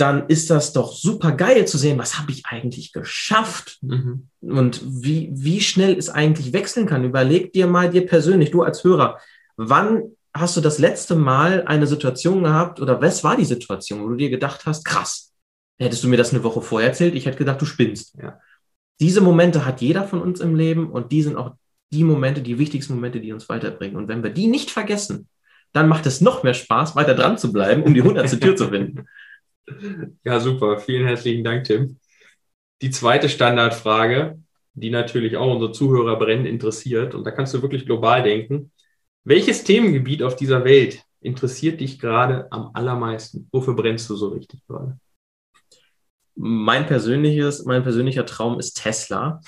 dann 0.00 0.26
ist 0.28 0.48
das 0.48 0.72
doch 0.72 0.94
super 0.94 1.32
geil 1.32 1.66
zu 1.66 1.76
sehen, 1.76 1.98
was 1.98 2.18
habe 2.18 2.32
ich 2.32 2.46
eigentlich 2.46 2.92
geschafft 2.92 3.78
mhm. 3.82 4.28
und 4.40 4.80
wie, 4.82 5.28
wie 5.32 5.60
schnell 5.60 5.96
es 5.98 6.08
eigentlich 6.08 6.54
wechseln 6.54 6.86
kann. 6.86 7.04
Überleg 7.04 7.52
dir 7.52 7.66
mal 7.66 7.90
dir 7.90 8.06
persönlich, 8.06 8.50
du 8.50 8.62
als 8.62 8.82
Hörer, 8.82 9.18
wann 9.56 10.04
hast 10.34 10.56
du 10.56 10.60
das 10.60 10.78
letzte 10.78 11.16
Mal 11.16 11.64
eine 11.66 11.86
Situation 11.86 12.44
gehabt 12.44 12.80
oder 12.80 13.00
was 13.00 13.24
war 13.24 13.36
die 13.36 13.44
Situation, 13.44 14.02
wo 14.02 14.08
du 14.08 14.16
dir 14.16 14.30
gedacht 14.30 14.66
hast, 14.66 14.84
krass, 14.84 15.32
hättest 15.78 16.04
du 16.04 16.08
mir 16.08 16.16
das 16.16 16.32
eine 16.32 16.44
Woche 16.44 16.62
vorher 16.62 16.90
erzählt, 16.90 17.14
ich 17.14 17.26
hätte 17.26 17.38
gedacht, 17.38 17.60
du 17.60 17.66
spinnst. 17.66 18.16
Ja. 18.20 18.38
Diese 19.00 19.20
Momente 19.20 19.64
hat 19.64 19.80
jeder 19.80 20.04
von 20.04 20.20
uns 20.20 20.40
im 20.40 20.54
Leben 20.54 20.90
und 20.90 21.10
die 21.10 21.22
sind 21.22 21.36
auch 21.36 21.54
die 21.92 22.04
Momente, 22.04 22.42
die 22.42 22.58
wichtigsten 22.58 22.94
Momente, 22.94 23.20
die 23.20 23.32
uns 23.32 23.48
weiterbringen. 23.48 23.96
Und 23.96 24.08
wenn 24.08 24.22
wir 24.22 24.30
die 24.30 24.46
nicht 24.46 24.70
vergessen, 24.70 25.28
dann 25.72 25.88
macht 25.88 26.06
es 26.06 26.20
noch 26.20 26.42
mehr 26.42 26.54
Spaß, 26.54 26.96
weiter 26.96 27.14
dran 27.14 27.38
zu 27.38 27.52
bleiben, 27.52 27.82
um 27.82 27.94
die 27.94 28.02
hundertste 28.02 28.38
Tür 28.38 28.56
zu 28.56 28.68
finden. 28.68 29.06
Ja, 30.24 30.40
super. 30.40 30.80
Vielen 30.80 31.06
herzlichen 31.06 31.44
Dank, 31.44 31.62
Tim. 31.62 32.00
Die 32.82 32.90
zweite 32.90 33.28
Standardfrage, 33.28 34.40
die 34.74 34.90
natürlich 34.90 35.36
auch 35.36 35.52
unsere 35.52 35.70
Zuhörer 35.70 36.18
brennend 36.18 36.48
interessiert, 36.48 37.14
und 37.14 37.22
da 37.22 37.30
kannst 37.30 37.54
du 37.54 37.62
wirklich 37.62 37.86
global 37.86 38.24
denken. 38.24 38.72
Welches 39.24 39.64
Themengebiet 39.64 40.22
auf 40.22 40.36
dieser 40.36 40.64
Welt 40.64 41.04
interessiert 41.20 41.80
dich 41.80 41.98
gerade 41.98 42.50
am 42.50 42.70
allermeisten? 42.74 43.48
Wofür 43.52 43.74
brennst 43.74 44.08
du 44.08 44.16
so 44.16 44.28
richtig 44.28 44.66
gerade? 44.66 44.98
Mein 46.36 46.86
persönliches, 46.86 47.66
mein 47.66 47.82
persönlicher 47.82 48.24
Traum 48.24 48.58
ist 48.58 48.74
Tesla. 48.74 49.40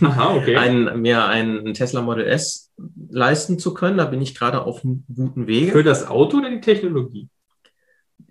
Aha, 0.00 0.34
okay. 0.36 0.56
Ein, 0.56 1.00
mir 1.00 1.24
ein 1.24 1.72
Tesla 1.72 2.02
Model 2.02 2.26
S 2.26 2.72
leisten 3.08 3.58
zu 3.58 3.72
können. 3.72 3.96
Da 3.96 4.04
bin 4.04 4.20
ich 4.20 4.34
gerade 4.34 4.62
auf 4.62 4.84
einem 4.84 5.04
guten 5.14 5.46
Wege. 5.46 5.72
Für 5.72 5.84
das 5.84 6.06
Auto 6.06 6.38
oder 6.38 6.50
die 6.50 6.60
Technologie? 6.60 7.30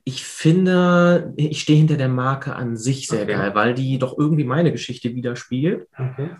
ich 0.05 0.25
finde, 0.25 1.33
ich 1.37 1.61
stehe 1.61 1.77
hinter 1.77 1.97
der 1.97 2.09
Marke 2.09 2.55
an 2.55 2.75
sich 2.75 3.07
sehr 3.07 3.23
okay. 3.23 3.33
geil, 3.33 3.55
weil 3.55 3.73
die 3.73 3.97
doch 3.99 4.17
irgendwie 4.17 4.43
meine 4.43 4.71
Geschichte 4.71 5.15
widerspiegelt. 5.15 5.87
Okay. 5.97 6.31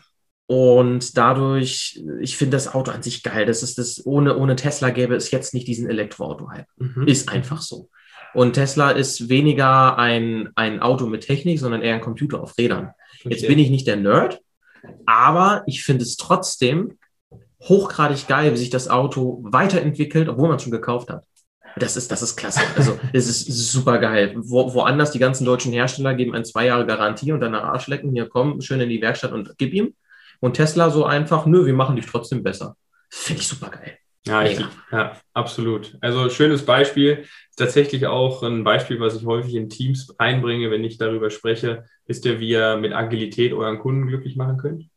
Und 0.53 1.17
dadurch, 1.17 1.99
ich 2.21 2.37
finde 2.37 2.57
das 2.57 2.75
Auto 2.75 2.91
an 2.91 3.01
sich 3.01 3.23
geil. 3.23 3.47
Das 3.47 3.63
ist 3.63 3.79
das, 3.79 4.05
ohne, 4.05 4.37
ohne 4.37 4.55
Tesla 4.55 4.91
gäbe 4.91 5.15
es 5.15 5.31
jetzt 5.31 5.55
nicht 5.55 5.67
diesen 5.67 5.89
Elektroauto-Hype. 5.89 6.67
Mhm. 6.77 7.07
Ist 7.07 7.27
einfach 7.29 7.63
so. 7.63 7.89
Und 8.35 8.53
Tesla 8.53 8.91
ist 8.91 9.29
weniger 9.29 9.97
ein, 9.97 10.49
ein 10.53 10.79
Auto 10.79 11.07
mit 11.07 11.21
Technik, 11.21 11.59
sondern 11.59 11.81
eher 11.81 11.95
ein 11.95 12.01
Computer 12.01 12.39
auf 12.39 12.55
Rädern. 12.55 12.91
Jetzt 13.23 13.47
bin 13.47 13.57
ich 13.57 13.71
nicht 13.71 13.87
der 13.87 13.95
Nerd, 13.95 14.41
aber 15.07 15.63
ich 15.65 15.83
finde 15.83 16.03
es 16.03 16.17
trotzdem 16.17 16.99
hochgradig 17.63 18.27
geil, 18.27 18.53
wie 18.53 18.57
sich 18.57 18.69
das 18.69 18.89
Auto 18.89 19.39
weiterentwickelt, 19.43 20.29
obwohl 20.29 20.49
man 20.49 20.57
es 20.57 20.61
schon 20.61 20.71
gekauft 20.71 21.09
hat. 21.09 21.25
Das 21.77 21.97
ist, 21.97 22.11
das 22.11 22.21
ist 22.21 22.35
klasse. 22.35 22.61
Also, 22.77 22.99
es 23.13 23.27
ist, 23.27 23.49
ist 23.49 23.71
super 23.71 23.97
geil. 23.97 24.35
Wo, 24.37 24.71
woanders 24.75 25.09
die 25.09 25.19
ganzen 25.19 25.45
deutschen 25.45 25.73
Hersteller 25.73 26.13
geben 26.13 26.35
ein 26.35 26.45
zwei 26.45 26.67
Jahre 26.67 26.85
Garantie 26.85 27.31
und 27.31 27.39
dann 27.39 27.53
nach 27.53 27.63
Arschlecken, 27.63 28.11
hier 28.11 28.29
komm, 28.29 28.61
schön 28.61 28.81
in 28.81 28.89
die 28.89 29.01
Werkstatt 29.01 29.31
und 29.31 29.55
gib 29.57 29.73
ihm. 29.73 29.95
Und 30.43 30.55
Tesla 30.55 30.89
so 30.89 31.05
einfach, 31.05 31.45
nö, 31.45 31.65
wir 31.65 31.73
machen 31.73 31.95
dich 31.95 32.05
trotzdem 32.05 32.43
besser. 32.43 32.75
Finde 33.09 33.41
ich 33.41 33.47
super 33.47 33.69
geil. 33.69 33.97
Ja, 34.27 34.43
ich, 34.43 34.59
ja, 34.91 35.15
absolut. 35.33 35.97
Also 36.01 36.29
schönes 36.29 36.65
Beispiel. 36.65 37.23
Tatsächlich 37.55 38.07
auch 38.07 38.43
ein 38.43 38.65
Beispiel, 38.65 38.99
was 38.99 39.15
ich 39.15 39.25
häufig 39.25 39.55
in 39.55 39.69
Teams 39.69 40.13
einbringe, 40.19 40.69
wenn 40.69 40.83
ich 40.83 40.97
darüber 40.97 41.29
spreche. 41.29 41.85
Wisst 42.07 42.25
ihr, 42.25 42.41
wie 42.41 42.49
ihr 42.49 42.75
mit 42.75 42.91
Agilität 42.91 43.53
euren 43.53 43.79
Kunden 43.79 44.05
glücklich 44.05 44.35
machen 44.35 44.57
könnt? 44.57 44.89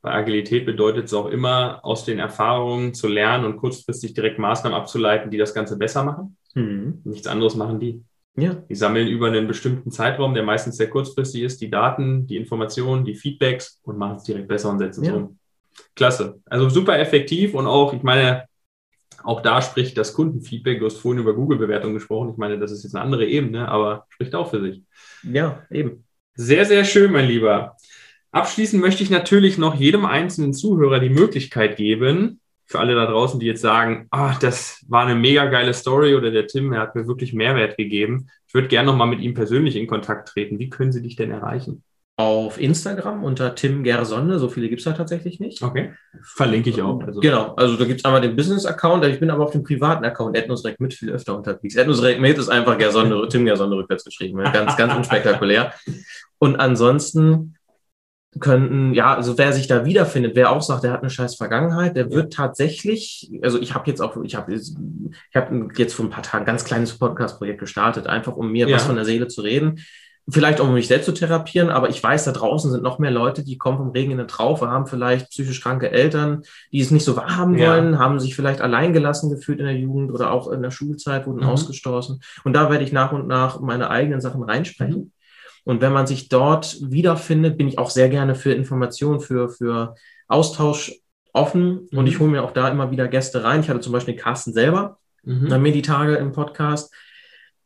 Bei 0.00 0.12
Agilität 0.12 0.64
bedeutet 0.64 1.04
es 1.04 1.12
auch 1.12 1.26
immer, 1.26 1.84
aus 1.84 2.06
den 2.06 2.18
Erfahrungen 2.18 2.94
zu 2.94 3.08
lernen 3.08 3.44
und 3.44 3.58
kurzfristig 3.58 4.14
direkt 4.14 4.38
Maßnahmen 4.38 4.78
abzuleiten, 4.78 5.30
die 5.30 5.36
das 5.36 5.52
Ganze 5.52 5.76
besser 5.76 6.02
machen. 6.02 6.38
Mhm. 6.54 7.02
Nichts 7.04 7.26
anderes 7.26 7.56
machen 7.56 7.78
die. 7.78 8.02
Ja. 8.38 8.54
Die 8.68 8.74
sammeln 8.74 9.08
über 9.08 9.26
einen 9.26 9.48
bestimmten 9.48 9.90
Zeitraum, 9.90 10.34
der 10.34 10.42
meistens 10.42 10.76
sehr 10.76 10.88
kurzfristig 10.88 11.42
ist, 11.42 11.60
die 11.60 11.70
Daten, 11.70 12.26
die 12.26 12.36
Informationen, 12.36 13.04
die 13.04 13.14
Feedbacks 13.14 13.80
und 13.82 13.98
machen 13.98 14.16
es 14.16 14.24
direkt 14.24 14.48
besser 14.48 14.70
und 14.70 14.78
setzen 14.78 15.02
es 15.02 15.08
ja. 15.08 15.14
um. 15.14 15.38
Klasse. 15.94 16.40
Also 16.46 16.68
super 16.68 16.98
effektiv 16.98 17.54
und 17.54 17.66
auch, 17.66 17.92
ich 17.92 18.02
meine, 18.02 18.44
auch 19.24 19.42
da 19.42 19.60
spricht 19.60 19.98
das 19.98 20.12
Kundenfeedback. 20.12 20.78
Du 20.78 20.86
hast 20.86 20.98
vorhin 20.98 21.20
über 21.20 21.34
Google-Bewertung 21.34 21.94
gesprochen. 21.94 22.30
Ich 22.30 22.36
meine, 22.36 22.58
das 22.58 22.70
ist 22.70 22.84
jetzt 22.84 22.94
eine 22.94 23.04
andere 23.04 23.26
Ebene, 23.26 23.68
aber 23.68 24.06
spricht 24.08 24.34
auch 24.34 24.50
für 24.50 24.60
sich. 24.60 24.82
Ja, 25.22 25.62
eben. 25.70 26.04
Sehr, 26.34 26.64
sehr 26.64 26.84
schön, 26.84 27.12
mein 27.12 27.26
Lieber. 27.26 27.76
Abschließend 28.30 28.80
möchte 28.80 29.02
ich 29.02 29.10
natürlich 29.10 29.58
noch 29.58 29.74
jedem 29.74 30.04
einzelnen 30.04 30.52
Zuhörer 30.52 31.00
die 31.00 31.08
Möglichkeit 31.08 31.76
geben, 31.76 32.40
für 32.68 32.78
alle 32.78 32.94
da 32.94 33.06
draußen, 33.06 33.40
die 33.40 33.46
jetzt 33.46 33.62
sagen, 33.62 34.06
ah, 34.10 34.36
das 34.40 34.84
war 34.88 35.06
eine 35.06 35.14
mega 35.14 35.46
geile 35.46 35.72
Story 35.72 36.14
oder 36.14 36.30
der 36.30 36.46
Tim, 36.46 36.72
er 36.72 36.80
hat 36.80 36.94
mir 36.94 37.08
wirklich 37.08 37.32
Mehrwert 37.32 37.78
gegeben. 37.78 38.28
Ich 38.46 38.54
würde 38.54 38.68
gerne 38.68 38.86
nochmal 38.86 39.08
mit 39.08 39.20
ihm 39.20 39.34
persönlich 39.34 39.74
in 39.74 39.86
Kontakt 39.86 40.28
treten. 40.28 40.58
Wie 40.58 40.68
können 40.68 40.92
Sie 40.92 41.02
dich 41.02 41.16
denn 41.16 41.30
erreichen? 41.30 41.82
Auf 42.16 42.60
Instagram 42.60 43.24
unter 43.24 43.54
Tim 43.54 43.84
Gersonne, 43.84 44.38
so 44.38 44.48
viele 44.48 44.68
gibt 44.68 44.80
es 44.80 44.84
da 44.84 44.92
tatsächlich 44.92 45.40
nicht. 45.40 45.62
Okay. 45.62 45.94
Verlinke 46.22 46.68
ich 46.68 46.82
auch. 46.82 47.00
Also. 47.00 47.20
Genau, 47.20 47.54
also 47.54 47.76
da 47.76 47.84
gibt 47.84 48.00
es 48.00 48.04
einmal 48.04 48.20
den 48.20 48.36
Business-Account, 48.36 49.04
ich 49.06 49.20
bin 49.20 49.30
aber 49.30 49.44
auf 49.44 49.52
dem 49.52 49.62
privaten 49.62 50.04
Account 50.04 50.36
Ethnosrec 50.36 50.78
mit 50.80 50.92
viel 50.92 51.10
öfter 51.10 51.36
unterwegs. 51.36 51.76
Ethnosrec 51.76 52.20
mit 52.20 52.36
ist 52.36 52.48
einfach 52.48 52.76
Gersonne, 52.76 53.28
Tim 53.28 53.44
Gersonne 53.44 53.76
rückwärts 53.76 54.04
geschrieben. 54.04 54.42
Ganz, 54.52 54.76
ganz 54.76 54.94
unspektakulär. 54.94 55.72
Und 56.38 56.56
ansonsten 56.56 57.54
könnten, 58.40 58.94
ja, 58.94 59.14
also 59.14 59.38
wer 59.38 59.52
sich 59.52 59.66
da 59.66 59.84
wiederfindet, 59.84 60.36
wer 60.36 60.52
auch 60.52 60.62
sagt, 60.62 60.84
der 60.84 60.92
hat 60.92 61.00
eine 61.00 61.10
scheiß 61.10 61.36
Vergangenheit, 61.36 61.96
der 61.96 62.10
wird 62.10 62.32
tatsächlich, 62.32 63.30
also 63.42 63.58
ich 63.58 63.74
habe 63.74 63.88
jetzt 63.88 64.00
auch, 64.00 64.16
ich 64.22 64.34
habe 64.34 64.52
ich 64.54 64.74
habe 65.34 65.68
jetzt 65.76 65.94
vor 65.94 66.04
ein 66.04 66.10
paar 66.10 66.22
Tagen 66.22 66.44
ein 66.44 66.46
ganz 66.46 66.64
kleines 66.64 66.98
Podcast-Projekt 66.98 67.60
gestartet, 67.60 68.06
einfach 68.06 68.36
um 68.36 68.52
mir 68.52 68.68
ja. 68.68 68.76
was 68.76 68.84
von 68.84 68.96
der 68.96 69.04
Seele 69.04 69.28
zu 69.28 69.40
reden. 69.40 69.80
Vielleicht 70.30 70.60
auch 70.60 70.68
um 70.68 70.74
mich 70.74 70.88
selbst 70.88 71.06
zu 71.06 71.12
therapieren, 71.12 71.70
aber 71.70 71.88
ich 71.88 72.02
weiß, 72.02 72.24
da 72.24 72.32
draußen 72.32 72.70
sind 72.70 72.82
noch 72.82 72.98
mehr 72.98 73.10
Leute, 73.10 73.42
die 73.42 73.56
kommen 73.56 73.78
vom 73.78 73.92
Regen 73.92 74.10
in 74.10 74.18
eine 74.18 74.26
Traufe, 74.26 74.68
haben 74.68 74.86
vielleicht 74.86 75.30
psychisch 75.30 75.62
kranke 75.62 75.90
Eltern, 75.90 76.42
die 76.70 76.80
es 76.80 76.90
nicht 76.90 77.04
so 77.04 77.16
wahrhaben 77.16 77.56
ja. 77.56 77.70
wollen, 77.70 77.98
haben 77.98 78.20
sich 78.20 78.36
vielleicht 78.36 78.60
alleingelassen 78.60 79.30
gefühlt 79.30 79.58
in 79.58 79.64
der 79.64 79.78
Jugend 79.78 80.12
oder 80.12 80.30
auch 80.30 80.52
in 80.52 80.60
der 80.60 80.70
Schulzeit, 80.70 81.26
wurden 81.26 81.40
mhm. 81.40 81.48
ausgestoßen. 81.48 82.20
Und 82.44 82.52
da 82.52 82.70
werde 82.70 82.84
ich 82.84 82.92
nach 82.92 83.12
und 83.12 83.26
nach 83.26 83.60
meine 83.60 83.88
eigenen 83.88 84.20
Sachen 84.20 84.42
reinsprechen. 84.42 84.98
Mhm. 85.04 85.12
Und 85.68 85.82
wenn 85.82 85.92
man 85.92 86.06
sich 86.06 86.30
dort 86.30 86.78
wiederfindet, 86.80 87.58
bin 87.58 87.68
ich 87.68 87.78
auch 87.78 87.90
sehr 87.90 88.08
gerne 88.08 88.34
für 88.34 88.54
Informationen, 88.54 89.20
für, 89.20 89.50
für 89.50 89.96
Austausch 90.26 91.02
offen 91.34 91.88
und 91.92 92.06
ich 92.06 92.14
mhm. 92.14 92.20
hole 92.20 92.30
mir 92.30 92.42
auch 92.42 92.52
da 92.52 92.70
immer 92.70 92.90
wieder 92.90 93.06
Gäste 93.06 93.44
rein. 93.44 93.60
Ich 93.60 93.68
hatte 93.68 93.80
zum 93.80 93.92
Beispiel 93.92 94.16
Carsten 94.16 94.54
selber 94.54 94.98
mhm. 95.24 95.60
mir 95.60 95.72
die 95.72 95.82
Tage 95.82 96.14
im 96.16 96.32
Podcast. 96.32 96.90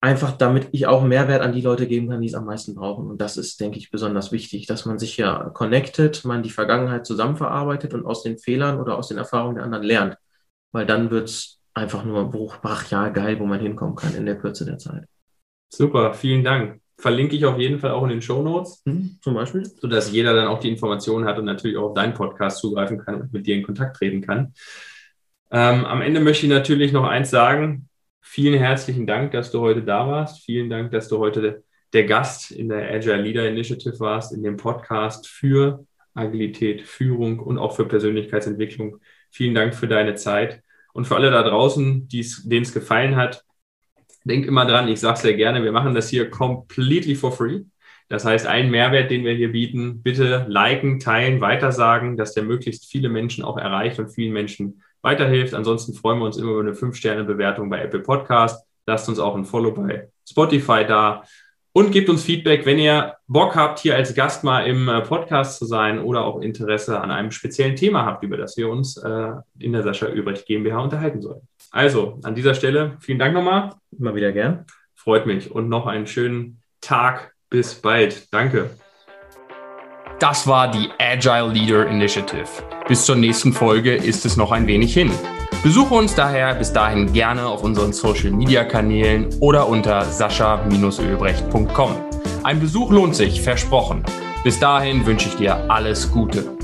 Einfach 0.00 0.32
damit 0.32 0.66
ich 0.72 0.88
auch 0.88 1.04
Mehrwert 1.04 1.42
an 1.42 1.52
die 1.52 1.60
Leute 1.60 1.86
geben 1.86 2.10
kann, 2.10 2.20
die 2.20 2.26
es 2.26 2.34
am 2.34 2.44
meisten 2.44 2.74
brauchen. 2.74 3.06
Und 3.06 3.20
das 3.20 3.36
ist, 3.36 3.60
denke 3.60 3.78
ich, 3.78 3.92
besonders 3.92 4.32
wichtig, 4.32 4.66
dass 4.66 4.84
man 4.84 4.98
sich 4.98 5.16
ja 5.16 5.50
connectet, 5.50 6.24
man 6.24 6.42
die 6.42 6.50
Vergangenheit 6.50 7.06
zusammenverarbeitet 7.06 7.94
und 7.94 8.04
aus 8.04 8.24
den 8.24 8.36
Fehlern 8.36 8.80
oder 8.80 8.98
aus 8.98 9.06
den 9.06 9.18
Erfahrungen 9.18 9.54
der 9.54 9.64
anderen 9.64 9.84
lernt. 9.84 10.16
Weil 10.72 10.86
dann 10.86 11.12
wird 11.12 11.28
es 11.28 11.60
einfach 11.72 12.04
nur 12.04 12.28
bruchbrachial 12.28 13.12
geil, 13.12 13.38
wo 13.38 13.46
man 13.46 13.60
hinkommen 13.60 13.94
kann 13.94 14.16
in 14.16 14.26
der 14.26 14.38
Kürze 14.38 14.64
der 14.64 14.78
Zeit. 14.78 15.04
Super, 15.72 16.14
vielen 16.14 16.42
Dank. 16.42 16.81
Verlinke 17.02 17.34
ich 17.34 17.44
auf 17.44 17.58
jeden 17.58 17.80
Fall 17.80 17.90
auch 17.90 18.04
in 18.04 18.10
den 18.10 18.22
Show 18.22 18.42
Notes. 18.42 18.80
Mhm, 18.84 19.18
zum 19.20 19.34
Beispiel. 19.34 19.66
Sodass 19.66 20.12
jeder 20.12 20.34
dann 20.34 20.46
auch 20.46 20.60
die 20.60 20.70
Informationen 20.70 21.24
hat 21.24 21.36
und 21.36 21.44
natürlich 21.44 21.76
auch 21.76 21.88
auf 21.88 21.94
deinen 21.94 22.14
Podcast 22.14 22.58
zugreifen 22.58 22.98
kann 22.98 23.22
und 23.22 23.32
mit 23.32 23.44
dir 23.44 23.56
in 23.56 23.64
Kontakt 23.64 23.96
treten 23.96 24.20
kann. 24.20 24.54
Ähm, 25.50 25.84
am 25.84 26.00
Ende 26.00 26.20
möchte 26.20 26.46
ich 26.46 26.52
natürlich 26.52 26.92
noch 26.92 27.02
eins 27.02 27.30
sagen. 27.30 27.88
Vielen 28.20 28.56
herzlichen 28.56 29.04
Dank, 29.08 29.32
dass 29.32 29.50
du 29.50 29.58
heute 29.58 29.82
da 29.82 30.06
warst. 30.06 30.44
Vielen 30.44 30.70
Dank, 30.70 30.92
dass 30.92 31.08
du 31.08 31.18
heute 31.18 31.64
der 31.92 32.04
Gast 32.04 32.52
in 32.52 32.68
der 32.68 32.88
Agile 32.88 33.20
Leader 33.20 33.48
Initiative 33.48 33.98
warst, 33.98 34.32
in 34.32 34.44
dem 34.44 34.56
Podcast 34.56 35.26
für 35.26 35.84
Agilität, 36.14 36.82
Führung 36.82 37.40
und 37.40 37.58
auch 37.58 37.74
für 37.74 37.84
Persönlichkeitsentwicklung. 37.84 38.98
Vielen 39.32 39.56
Dank 39.56 39.74
für 39.74 39.88
deine 39.88 40.14
Zeit. 40.14 40.62
Und 40.92 41.06
für 41.06 41.16
alle 41.16 41.32
da 41.32 41.42
draußen, 41.42 42.08
denen 42.08 42.62
es 42.62 42.72
gefallen 42.72 43.16
hat, 43.16 43.44
denkt 44.24 44.46
immer 44.46 44.66
dran, 44.66 44.88
ich 44.88 45.00
sage 45.00 45.18
sehr 45.18 45.34
gerne, 45.34 45.62
wir 45.62 45.72
machen 45.72 45.94
das 45.94 46.08
hier 46.08 46.30
completely 46.30 47.14
for 47.14 47.32
free. 47.32 47.62
Das 48.08 48.24
heißt, 48.24 48.46
ein 48.46 48.70
Mehrwert, 48.70 49.10
den 49.10 49.24
wir 49.24 49.32
hier 49.32 49.52
bieten, 49.52 50.02
bitte 50.02 50.44
liken, 50.48 51.00
teilen, 51.00 51.40
weitersagen, 51.40 52.16
dass 52.16 52.34
der 52.34 52.42
möglichst 52.42 52.90
viele 52.90 53.08
Menschen 53.08 53.42
auch 53.42 53.56
erreicht 53.56 53.98
und 53.98 54.10
vielen 54.10 54.32
Menschen 54.32 54.82
weiterhilft. 55.00 55.54
Ansonsten 55.54 55.94
freuen 55.94 56.18
wir 56.18 56.26
uns 56.26 56.36
immer 56.36 56.52
über 56.52 56.60
eine 56.60 56.72
5-Sterne-Bewertung 56.72 57.70
bei 57.70 57.80
Apple 57.80 58.00
Podcast. 58.00 58.66
Lasst 58.86 59.08
uns 59.08 59.18
auch 59.18 59.34
ein 59.34 59.44
Follow 59.44 59.72
bei 59.72 60.08
Spotify 60.28 60.84
da 60.86 61.24
und 61.72 61.90
gebt 61.90 62.10
uns 62.10 62.22
Feedback, 62.22 62.66
wenn 62.66 62.78
ihr 62.78 63.14
Bock 63.28 63.56
habt, 63.56 63.78
hier 63.78 63.96
als 63.96 64.14
Gast 64.14 64.44
mal 64.44 64.66
im 64.66 64.88
äh, 64.88 65.00
Podcast 65.00 65.58
zu 65.58 65.64
sein 65.64 65.98
oder 65.98 66.24
auch 66.24 66.42
Interesse 66.42 67.00
an 67.00 67.10
einem 67.10 67.30
speziellen 67.30 67.76
Thema 67.76 68.04
habt, 68.04 68.22
über 68.24 68.36
das 68.36 68.56
wir 68.58 68.68
uns 68.68 68.98
äh, 68.98 69.30
in 69.58 69.72
der 69.72 69.82
Sascha 69.82 70.08
Übrecht 70.08 70.46
GmbH 70.46 70.80
unterhalten 70.80 71.22
sollen. 71.22 71.48
Also, 71.72 72.20
an 72.22 72.34
dieser 72.34 72.54
Stelle 72.54 72.98
vielen 73.00 73.18
Dank 73.18 73.32
nochmal. 73.34 73.70
Immer 73.98 74.14
wieder 74.14 74.30
gern. 74.30 74.66
Freut 74.94 75.26
mich 75.26 75.50
und 75.50 75.68
noch 75.70 75.86
einen 75.86 76.06
schönen 76.06 76.62
Tag. 76.82 77.32
Bis 77.48 77.74
bald. 77.74 78.32
Danke. 78.32 78.70
Das 80.20 80.46
war 80.46 80.70
die 80.70 80.88
Agile 80.98 81.48
Leader 81.52 81.88
Initiative. 81.88 82.46
Bis 82.86 83.04
zur 83.04 83.16
nächsten 83.16 83.52
Folge 83.52 83.94
ist 83.94 84.24
es 84.24 84.36
noch 84.36 84.52
ein 84.52 84.66
wenig 84.66 84.94
hin. 84.94 85.10
Besuche 85.62 85.94
uns 85.94 86.14
daher 86.14 86.54
bis 86.54 86.72
dahin 86.72 87.12
gerne 87.12 87.46
auf 87.46 87.62
unseren 87.62 87.92
Social 87.92 88.30
Media 88.30 88.64
Kanälen 88.64 89.28
oder 89.40 89.68
unter 89.68 90.04
sascha-ölbrecht.com. 90.04 91.96
Ein 92.44 92.60
Besuch 92.60 92.90
lohnt 92.90 93.16
sich, 93.16 93.40
versprochen. 93.40 94.04
Bis 94.44 94.58
dahin 94.58 95.06
wünsche 95.06 95.28
ich 95.28 95.36
dir 95.36 95.70
alles 95.70 96.10
Gute. 96.10 96.61